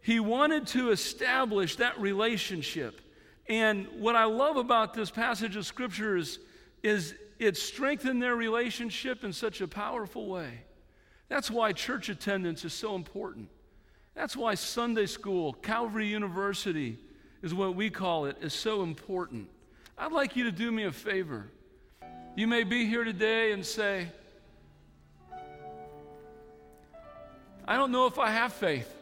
he 0.01 0.19
wanted 0.19 0.65
to 0.67 0.89
establish 0.89 1.75
that 1.75 1.99
relationship. 2.01 2.99
And 3.47 3.87
what 3.99 4.15
I 4.15 4.25
love 4.25 4.57
about 4.57 4.93
this 4.93 5.09
passage 5.09 5.55
of 5.55 5.65
scripture 5.65 6.15
is, 6.15 6.39
is 6.83 7.15
it 7.41 7.57
strengthened 7.57 8.21
their 8.21 8.35
relationship 8.35 9.23
in 9.23 9.33
such 9.33 9.61
a 9.61 9.67
powerful 9.67 10.27
way. 10.27 10.61
That's 11.27 11.49
why 11.49 11.73
church 11.73 12.07
attendance 12.07 12.63
is 12.63 12.71
so 12.71 12.93
important. 12.93 13.49
That's 14.13 14.37
why 14.37 14.53
Sunday 14.53 15.07
school, 15.07 15.53
Calvary 15.53 16.07
University 16.07 16.99
is 17.41 17.51
what 17.51 17.75
we 17.75 17.89
call 17.89 18.25
it, 18.25 18.37
is 18.41 18.53
so 18.53 18.83
important. 18.83 19.49
I'd 19.97 20.11
like 20.11 20.35
you 20.35 20.43
to 20.43 20.51
do 20.51 20.71
me 20.71 20.83
a 20.83 20.91
favor. 20.91 21.47
You 22.35 22.45
may 22.45 22.63
be 22.63 22.85
here 22.85 23.03
today 23.03 23.53
and 23.53 23.65
say, 23.65 24.07
I 27.67 27.75
don't 27.75 27.91
know 27.91 28.05
if 28.05 28.19
I 28.19 28.29
have 28.29 28.53
faith. 28.53 28.93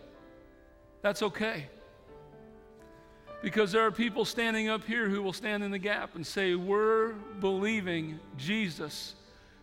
That's 1.01 1.23
okay. 1.23 1.65
Because 3.41 3.71
there 3.71 3.85
are 3.85 3.91
people 3.91 4.25
standing 4.25 4.67
up 4.67 4.83
here 4.83 5.07
who 5.07 5.21
will 5.21 5.33
stand 5.33 5.63
in 5.63 5.71
the 5.71 5.79
gap 5.79 6.15
and 6.15 6.27
say, 6.27 6.55
We're 6.55 7.13
believing 7.39 8.19
Jesus 8.37 9.15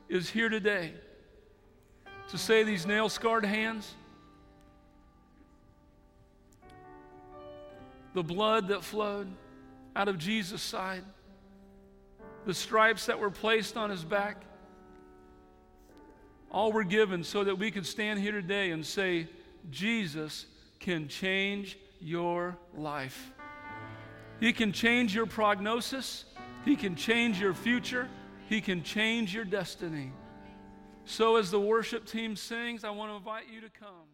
is 0.09 0.31
here 0.31 0.49
today 0.49 0.93
to 2.31 2.39
say 2.39 2.63
these 2.63 2.87
nail 2.87 3.09
scarred 3.09 3.45
hands, 3.45 3.95
the 8.15 8.23
blood 8.23 8.69
that 8.69 8.83
flowed 8.83 9.29
out 9.95 10.09
of 10.09 10.19
Jesus' 10.19 10.63
side, 10.63 11.05
the 12.47 12.55
stripes 12.55 13.07
that 13.07 13.19
were 13.19 13.31
placed 13.31 13.77
on 13.77 13.91
his 13.91 14.05
back, 14.05 14.43
all 16.51 16.73
were 16.73 16.85
given 16.85 17.23
so 17.23 17.45
that 17.45 17.59
we 17.59 17.71
could 17.71 17.87
stand 17.87 18.21
here 18.21 18.33
today 18.33 18.71
and 18.71 18.85
say, 18.85 19.29
Jesus 19.71 20.47
can 20.81 21.09
change 21.09 21.79
your 22.01 22.57
life. 22.75 23.33
He 24.41 24.53
can 24.53 24.73
change 24.73 25.15
your 25.15 25.27
prognosis. 25.27 26.25
He 26.65 26.77
can 26.77 26.95
change 26.95 27.41
your 27.41 27.55
future. 27.55 28.09
He 28.49 28.61
can 28.61 28.83
change 28.83 29.35
your 29.35 29.45
destiny. 29.45 30.13
So, 31.05 31.37
as 31.37 31.51
the 31.51 31.61
worship 31.61 32.05
team 32.05 32.37
sings, 32.37 32.85
I 32.85 32.91
want 32.91 33.13
to 33.13 33.17
invite 33.17 33.45
you 33.53 33.61
to 33.61 33.71
come. 33.71 34.09